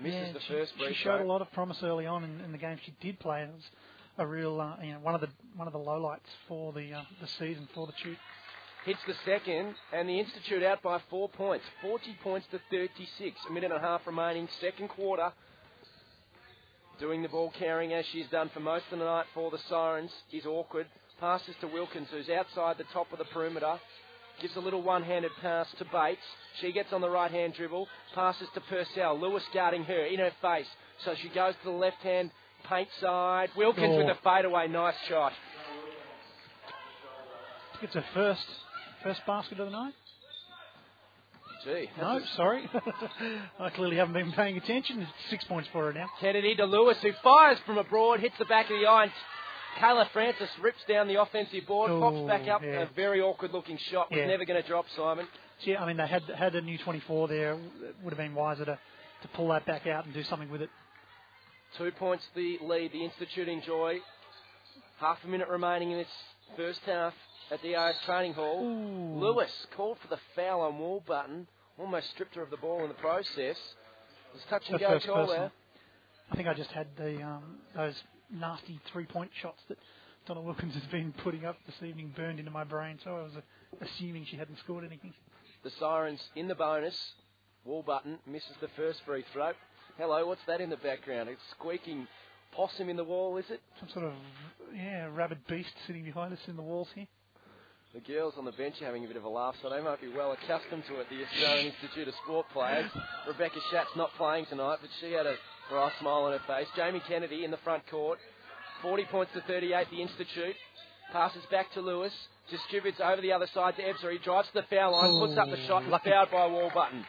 [0.00, 2.40] Misses Yeah, the she, first free she showed a lot of promise early on in,
[2.40, 3.42] in the game she did play.
[3.42, 3.64] It was
[4.18, 7.02] a real, uh, you know, one of the one of the lowlights for the uh,
[7.20, 8.18] the season for the Chute.
[8.84, 11.64] Hits the second, and the Institute out by four points.
[11.82, 13.36] 40 points to 36.
[13.48, 15.32] A minute and a half remaining, second quarter.
[16.98, 20.10] Doing the ball carrying as she's done for most of the night for the Sirens
[20.32, 20.86] is awkward.
[21.20, 23.78] Passes to Wilkins, who's outside the top of the perimeter.
[24.42, 26.20] Gives a little one handed pass to Bates.
[26.60, 27.86] She gets on the right hand dribble.
[28.14, 29.18] Passes to Purcell.
[29.18, 30.66] Lewis guarding her in her face.
[31.04, 32.30] So she goes to the left hand
[32.68, 33.50] paint side.
[33.56, 33.98] Wilkins Oh.
[33.98, 34.66] with a fadeaway.
[34.68, 35.32] Nice shot.
[37.80, 38.44] Gets her first
[39.02, 39.94] first basket of the night.
[41.64, 41.88] Gee.
[42.00, 42.68] No, sorry,
[43.60, 45.06] I clearly haven't been paying attention.
[45.30, 46.06] Six points for her now.
[46.20, 49.06] Kennedy to Lewis, who fires from abroad, hits the back of the eye.
[49.78, 52.62] Kayla Francis rips down the offensive board, pops Oh, back up.
[52.62, 52.82] yeah.
[52.82, 54.10] A very awkward looking shot.
[54.10, 54.26] Was Yeah.
[54.26, 55.26] never going to drop, Simon.
[55.60, 57.52] Yeah, I mean they had had a new 24 there.
[57.54, 58.78] It would have been wiser to
[59.22, 60.70] to pull that back out and do something with it.
[61.78, 62.90] Two points the lead.
[62.92, 64.00] The Institute enjoy.
[64.98, 66.12] Half a minute remaining in this
[66.56, 67.14] first half
[67.52, 68.64] at the AIS training hall.
[68.64, 69.18] Ooh.
[69.18, 71.46] Lewis called for the foul on Wallbutton,
[71.78, 73.56] Almost stripped her of the ball in the process.
[73.56, 75.50] It was touch and The go call there.
[76.30, 77.94] I think I just had the um, those
[78.32, 79.78] nasty three point shots that
[80.26, 83.32] Donna Wilkins has been putting up this evening burned into my brain, so I was
[83.36, 83.40] uh,
[83.80, 85.12] assuming she hadn't scored anything.
[85.64, 86.96] The Sirens in the bonus.
[87.66, 89.52] Wallbutton misses the first free throw.
[89.96, 91.28] Hello, what's that in the background?
[91.28, 92.08] It's squeaking
[92.52, 93.60] possum in the wall, is it?
[93.78, 94.12] Some sort of
[94.74, 97.06] yeah rabid beast sitting behind us in the walls here.
[97.94, 100.00] The girls on the bench are having a bit of a laugh, so they might
[100.00, 102.90] be well accustomed to it, the Australian Institute of Sport players.
[103.28, 105.36] Rebecca Schatz not playing tonight, but she had a
[105.70, 106.66] bright smile on her face.
[106.76, 108.18] Jamie Kennedy in the front court.
[108.82, 110.56] 40 points to 38, the Institute.
[111.12, 112.12] Passes back to Lewis.
[112.50, 115.46] Distributes over the other side to Ebzery drives to the foul line, oh, puts up
[115.48, 117.04] the Oh, shot, and fouled by Wallbutton.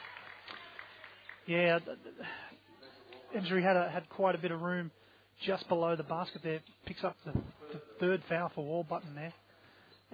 [1.47, 4.91] Yeah, th- th- Ebzery had a, had quite a bit of room
[5.43, 6.59] just below the basket there.
[6.85, 9.33] Picks up the, the third foul for Wallbutton there.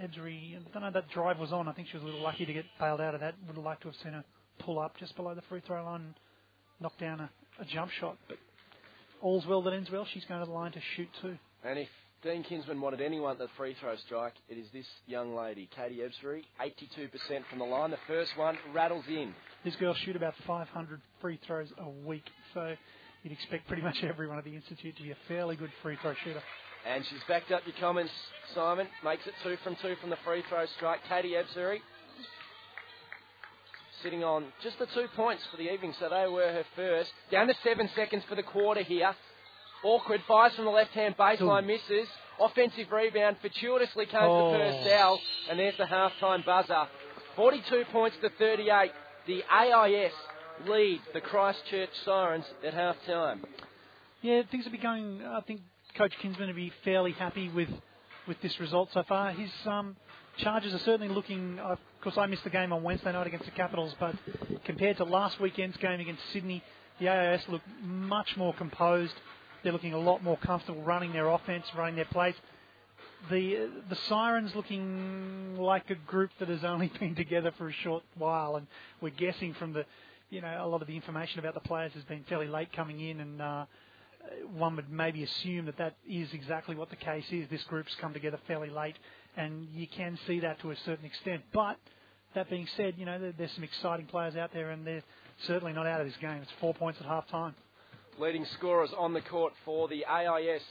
[0.01, 1.67] Ebzery, I don't know that drive was on.
[1.67, 3.35] I think she was a little lucky to get bailed out of that.
[3.47, 4.23] Would have liked to have seen her
[4.59, 6.13] pull up just below the free throw line and
[6.79, 7.29] knock down a,
[7.59, 8.17] a jump shot.
[8.27, 8.37] But
[9.21, 10.05] all's well that ends well.
[10.13, 11.37] She's going to the line to shoot too.
[11.63, 11.89] And if
[12.23, 15.99] Dean Kinsman wanted anyone at the free throw strike, it is this young lady, Katie
[15.99, 16.43] Ebzery.
[16.61, 17.91] 82% from the line.
[17.91, 19.33] The first one rattles in.
[19.63, 22.73] These girls shoot about 500 free throws a week, so
[23.23, 26.13] you'd expect pretty much everyone at the institute to be a fairly good free throw
[26.23, 26.41] shooter.
[26.89, 28.11] And she's backed up your comments,
[28.55, 28.87] Simon.
[29.03, 30.99] Makes it two from two from the free throw strike.
[31.09, 31.79] Katie Ebzery
[34.03, 37.11] sitting on just the two points for the evening, so they were her first.
[37.31, 39.15] Down to seven seconds for the quarter here.
[39.83, 42.07] Awkward fires from the left hand baseline, misses.
[42.39, 44.51] Offensive rebound fortuitously comes Oh.
[44.51, 45.19] to Purcell,
[45.49, 46.87] and there's the halftime buzzer.
[47.35, 48.91] 42 points to 38.
[49.27, 50.13] The AIS
[50.67, 53.39] lead the Christchurch Sirens at halftime.
[54.21, 55.21] Yeah, things will be going.
[55.25, 55.61] I think
[55.97, 57.69] Coach Kinsman will be fairly happy with
[58.27, 59.31] with this result so far.
[59.31, 59.95] His um,
[60.39, 61.59] charges are certainly looking.
[61.59, 64.15] Of course, I missed the game on Wednesday night against the Capitals, but
[64.65, 66.63] compared to last weekend's game against Sydney,
[66.99, 69.13] the AIS look much more composed.
[69.63, 72.35] They're looking a lot more comfortable running their offense, running their plays.
[73.29, 78.03] The the Sirens looking like a group that has only been together for a short
[78.17, 78.67] while, and
[79.01, 79.85] we're guessing from the,
[80.29, 82.99] you know, a lot of the information about the players has been fairly late coming
[83.01, 83.65] in, and uh,
[84.55, 87.47] one would maybe assume that that is exactly what the case is.
[87.49, 88.95] This group's come together fairly late,
[89.39, 91.41] and you can see that to a certain extent.
[91.53, 91.77] But
[92.35, 95.03] that being said, you know there's some exciting players out there, and they're
[95.47, 96.41] certainly not out of this game.
[96.41, 97.55] It's four points at half time.
[98.17, 100.61] Leading scorers on the court for the AIS.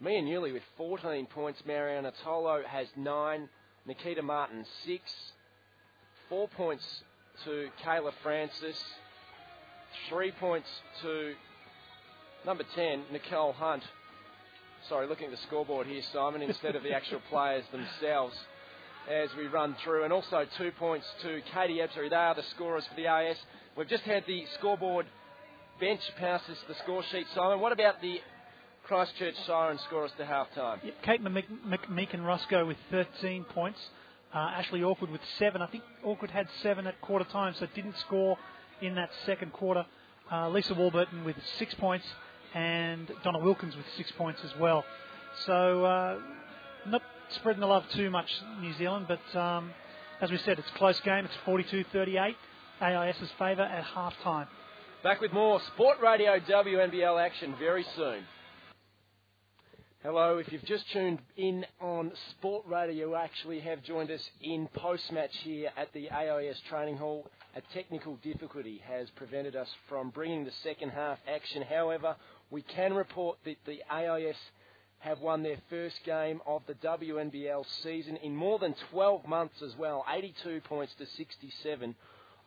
[0.00, 1.62] Mia Newley with 14 points.
[1.64, 3.48] Marianna Tolo has 9.
[3.86, 5.02] Nikita Martin 6.
[6.28, 7.02] 4 points
[7.44, 8.82] to Kayla Francis.
[10.10, 10.68] 3 points
[11.02, 11.34] to
[12.44, 13.82] number 10, Nicole Hunt.
[14.88, 18.34] Sorry, looking at the scoreboard here, Simon, instead of the actual players themselves
[19.08, 20.04] as we run through.
[20.04, 22.10] And also 2 points to Katie Ebzery.
[22.10, 23.36] They are the scorers for the AIS.
[23.76, 25.06] We've just had the scoreboard
[25.80, 27.60] bench passes the score sheet, Simon.
[27.60, 28.20] What about the
[28.84, 30.80] Christchurch Siren scorers to half time?
[30.84, 33.78] Yep, Kate McMeekin Rusco with 13 points.
[34.34, 35.62] Uh, Ashley Awkward with seven.
[35.62, 38.38] I think Awkward had seven at quarter time, so didn't score
[38.80, 39.84] in that second quarter.
[40.30, 42.06] Uh, Lisa Wallbutton with six points,
[42.54, 44.84] and Donna Wilkins with six points as well.
[45.46, 46.18] So uh,
[46.86, 48.30] not spreading the love too much,
[48.60, 49.72] New Zealand, but um,
[50.20, 51.24] as we said, it's a close game.
[51.24, 52.34] It's 42-38.
[52.80, 54.48] AIS's favour at half time.
[55.02, 58.22] Back with more Sport Radio WNBL action very soon.
[60.02, 64.68] Hello, if you've just tuned in on Sport Radio, you actually have joined us in
[64.74, 67.24] post-match here at the AIS Training Hall.
[67.54, 71.62] A technical difficulty has prevented us from bringing the second half action.
[71.62, 72.16] However,
[72.52, 74.36] we can report that the AIS
[74.98, 79.74] have won their first game of the WNBL season in more than 12 months as
[79.76, 81.94] well, 82 points to 67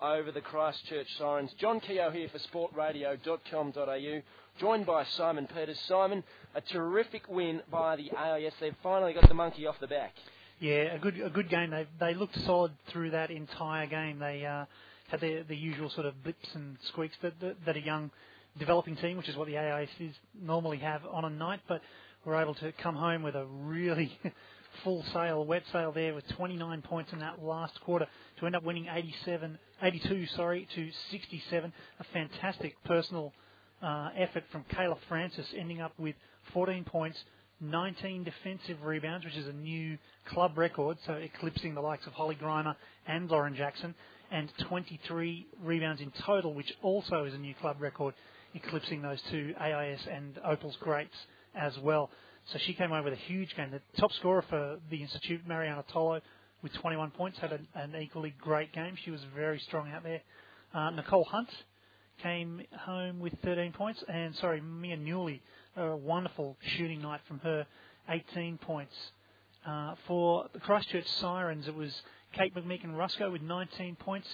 [0.01, 1.51] over the Christchurch Sirens.
[1.59, 4.21] John Keogh here for sportradio.com.au,
[4.59, 5.79] joined by Simon Peters.
[5.87, 8.53] Simon, a terrific win by the AIS.
[8.61, 10.13] They've finally got the monkey off the back.
[10.59, 11.71] Yeah, a good a good game.
[11.71, 14.19] They they looked solid through that entire game.
[14.19, 14.65] They uh,
[15.09, 18.11] had the the usual sort of blips and squeaks that, that that a young
[18.59, 21.81] developing team, which is what the AIS is normally have on a night, but
[22.25, 24.17] we're able to come home with a really
[24.83, 28.07] full sail, wet sail there with 29 points in that last quarter
[28.39, 31.73] to end up winning 87, 82, sorry, to 67.
[31.99, 33.33] A fantastic personal
[33.81, 36.15] uh, effort from Kayla Francis, ending up with
[36.53, 37.17] 14 points,
[37.61, 39.97] 19 defensive rebounds, which is a new
[40.27, 42.75] club record, so eclipsing the likes of Holly Grima
[43.07, 43.95] and Lauren Jackson,
[44.31, 48.13] and 23 rebounds in total, which also is a new club record,
[48.55, 51.15] eclipsing those two AIS and Opal's greats
[51.53, 52.09] as well.
[52.51, 53.71] So she came away with a huge game.
[53.71, 56.21] The top scorer for the Institute, Marianna Tolo,
[56.61, 58.95] with 21 points, had an, an equally great game.
[59.03, 60.21] She was very strong out there.
[60.73, 61.49] Uh, Nicole Hunt
[62.21, 65.41] came home with 13 points, and sorry, Mia Newley,
[65.75, 67.65] a wonderful shooting night from her,
[68.09, 68.93] 18 points.
[69.65, 71.91] Uh, for the Christchurch Sirens, it was
[72.33, 74.27] Kate McMeekin Rusco with 19 points.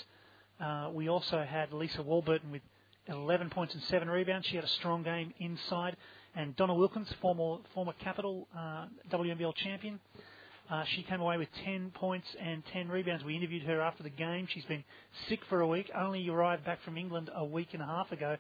[0.59, 2.61] Uh, we also had Lisa Wallbutton with
[3.07, 4.47] 11 points and 7 rebounds.
[4.47, 5.97] She had a strong game inside.
[6.35, 9.99] And Donna Wilkins, former former Capital uh, WNBL champion,
[10.69, 13.25] uh, she came away with 10 points and 10 rebounds.
[13.25, 14.47] We interviewed her after the game.
[14.49, 14.85] She's been
[15.27, 18.37] sick for a week, only arrived back from England a week and a half ago.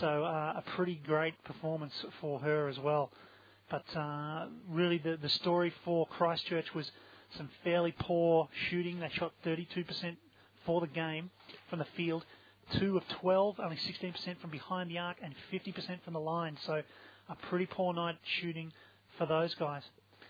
[0.00, 3.10] So uh, a pretty great performance for her as well.
[3.70, 6.90] But uh, really, the, the story for Christchurch was
[7.36, 9.00] some fairly poor shooting.
[9.00, 10.16] They shot 32%
[10.64, 11.30] for the game
[11.68, 12.24] from the field,
[12.78, 16.56] 2 of 12, only 16% from behind the arc, and 50% from the line.
[16.66, 16.82] So
[17.28, 18.72] a pretty poor night shooting
[19.18, 19.82] for those guys.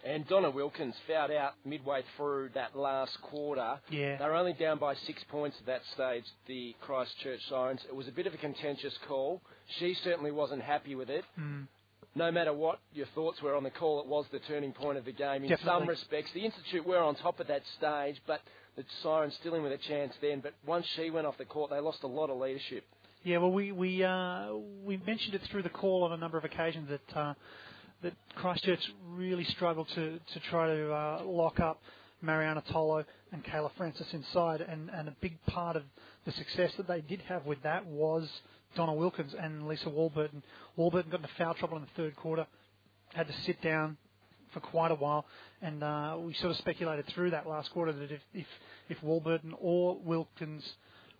[0.04, 3.80] And Donna Wilkins fouled out midway through that last quarter.
[3.90, 4.16] Yeah.
[4.18, 7.80] They were only down by six points at that stage, the Christchurch Sirens.
[7.88, 9.42] It was a bit of a contentious call.
[9.80, 11.24] She certainly wasn't happy with it.
[11.38, 11.66] Mm.
[12.14, 15.04] No matter what your thoughts were on the call, it was the turning point of
[15.04, 15.80] the game in Definitely.
[15.80, 16.30] some respects.
[16.32, 18.40] The Institute were on top at that stage, but
[18.76, 20.40] the Sirens still in with a chance then.
[20.40, 22.84] But once she went off the court, they lost a lot of leadership.
[23.24, 24.50] Yeah, well, we we uh,
[24.84, 27.34] we mentioned it through the call on a number of occasions that uh,
[28.02, 31.80] that Christchurch really struggled to to try to uh, lock up
[32.22, 35.82] Marianna Tolo and Kayla Francis inside, and and a big part of
[36.24, 38.28] the success that they did have with that was
[38.76, 40.42] Donna Wilkins and Lisa Wallbutton.
[40.78, 42.46] Wallbutton got into foul trouble in the third quarter,
[43.14, 43.96] had to sit down
[44.56, 45.26] for quite a while,
[45.60, 48.46] and uh, we sort of speculated through that last quarter that if if,
[48.88, 50.64] if Wallbutton or Wilkins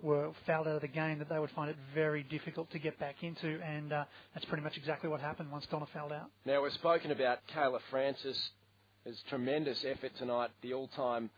[0.03, 2.99] were fouled out of the game, that they would find it very difficult to get
[2.99, 6.31] back into, and uh, that's pretty much exactly what happened once Donna fouled out.
[6.45, 8.39] Now, we've spoken about Kayla Francis.
[9.29, 11.31] Tremendous effort tonight, the all-time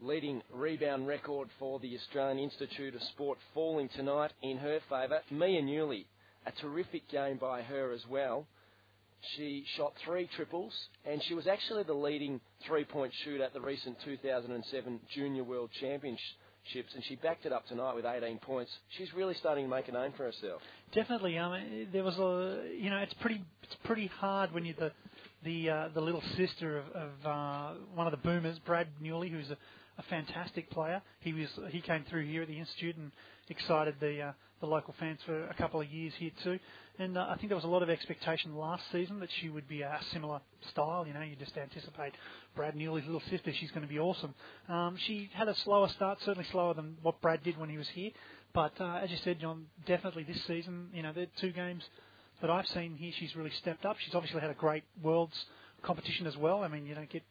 [0.00, 5.20] leading rebound record for the Australian Institute of Sport falling tonight in her favour.
[5.30, 6.06] Mia Newley,
[6.46, 8.46] a terrific game by her as well.
[9.36, 10.72] She shot three triples,
[11.04, 16.94] and she was actually the leading three-point shooter at the recent 2007 Junior World Championships,
[16.94, 18.70] and she backed it up tonight with 18 points.
[18.98, 20.60] She's really starting to make a name for herself.
[20.92, 21.38] Definitely.
[21.38, 24.92] Um, there was a, you know, it's pretty, it's pretty hard when you're the,
[25.44, 29.50] the, uh, the little sister of, of uh, one of the boomers, Brad Newley, who's
[29.50, 29.56] a,
[29.98, 31.00] a fantastic player.
[31.20, 33.12] He was, he came through here at the institute and
[33.48, 34.32] excited the, uh,
[34.62, 36.58] the local fans for a couple of years here too.
[36.98, 39.68] And uh, I think there was a lot of expectation last season that she would
[39.68, 40.40] be a similar
[40.70, 41.04] style.
[41.06, 42.12] You know, you just anticipate
[42.54, 43.52] Brad Newley's little sister.
[43.58, 44.34] She's going to be awesome.
[44.68, 47.88] Um, she had a slower start, certainly slower than what Brad did when he was
[47.88, 48.12] here.
[48.54, 51.82] But uh, as you said, John, definitely this season, you know, the two games
[52.40, 53.96] that I've seen here, she's really stepped up.
[53.98, 55.36] She's obviously had a great Worlds
[55.82, 56.62] competition as well.
[56.62, 57.22] I mean, you don't get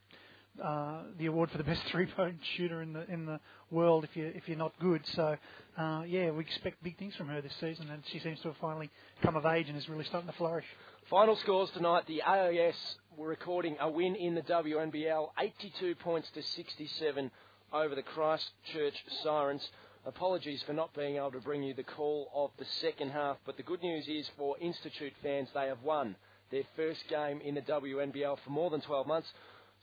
[0.62, 4.26] uh, the award for the best three-point shooter in the in the world if you
[4.36, 5.02] if you're not good.
[5.16, 5.38] So
[5.78, 8.58] uh, yeah, we expect big things from her this season, and she seems to have
[8.58, 8.90] finally
[9.24, 10.66] come of age and is really starting to flourish.
[11.10, 12.76] Final scores tonight: the AIS
[13.18, 17.32] were recording a win in the WNBL, 82 points to 67
[17.74, 19.68] over the Christchurch Sirens.
[20.06, 23.56] Apologies for not being able to bring you the call of the second half, but
[23.56, 26.16] the good news is for Institute fans, they have won
[26.52, 29.28] their first game in the WNBL for more than 12 months.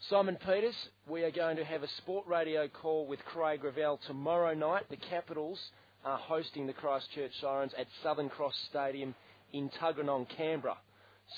[0.07, 0.77] Simon Peters,
[1.09, 4.85] we are going to have a sport radio call with Craig Gravel tomorrow night.
[4.91, 5.59] The Capitals
[6.05, 9.13] are hosting the Christchurch Sirens at Southern Cross Stadium
[9.53, 10.77] in Tuggeranong, Canberra.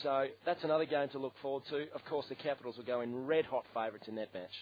[0.02, 1.86] So that's another game to look forward to.
[1.94, 4.52] Of course, the Capitals will go in red hot favourites in that match.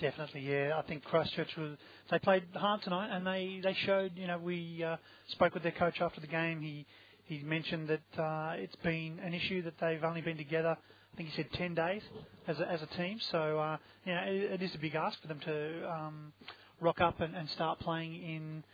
[0.00, 0.72] Definitely, yeah.
[0.76, 1.78] I think Christchurch was.
[2.10, 4.12] They played hard tonight, and they they showed.
[4.16, 4.96] You know, we uh,
[5.28, 6.60] spoke with their coach after the game.
[6.60, 6.84] He
[7.26, 10.76] he mentioned that uh, it's been an issue that they've only been together.
[11.14, 12.02] I think he said ten days
[12.48, 13.20] as a, as a team.
[13.30, 16.32] So uh, you know, it, it is a big ask for them to um,
[16.80, 18.64] rock up and, and start playing in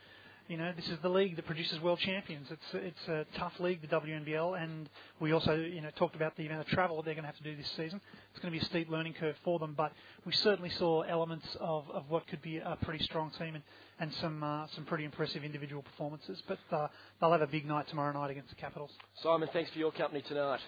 [0.50, 2.48] you know, this is the league that produces world champions.
[2.50, 4.88] It's it's a tough league, the WNBL, and
[5.20, 7.44] we also you know talked about the amount of travel they're going to have to
[7.44, 8.00] do this season.
[8.32, 9.92] It's going to be a steep learning curve for them, but
[10.26, 13.62] we certainly saw elements of, of what could be a pretty strong team and
[14.00, 16.42] and some uh, some pretty impressive individual performances.
[16.48, 16.88] But uh,
[17.20, 18.90] they'll have a big night tomorrow night against the Capitals.
[19.22, 20.60] Simon, thanks for your company tonight.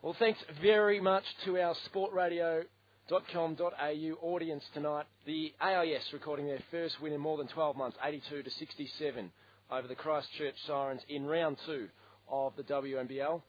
[0.00, 2.62] Well, thanks very much to our Sport Radio
[3.32, 5.06] .com.au audience tonight.
[5.26, 9.32] The AIS recording their first win in more than 12 months, 82 to 67
[9.72, 11.88] over the Christchurch Sirens in round two
[12.28, 13.42] of the WNBL.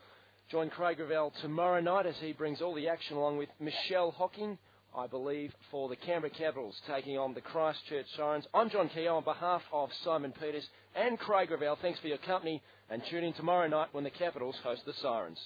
[0.50, 4.58] Join Craig Revell tomorrow night as he brings all the action along with Michelle Hocking,
[4.98, 8.48] I believe, for the Canberra Capitals taking on the Christchurch Sirens.
[8.56, 11.78] I'm John Keogh on behalf of Simon Peters and Craig Revell.
[11.80, 15.38] Thanks for your company and tune in tomorrow night when the Capitals host the Sirens.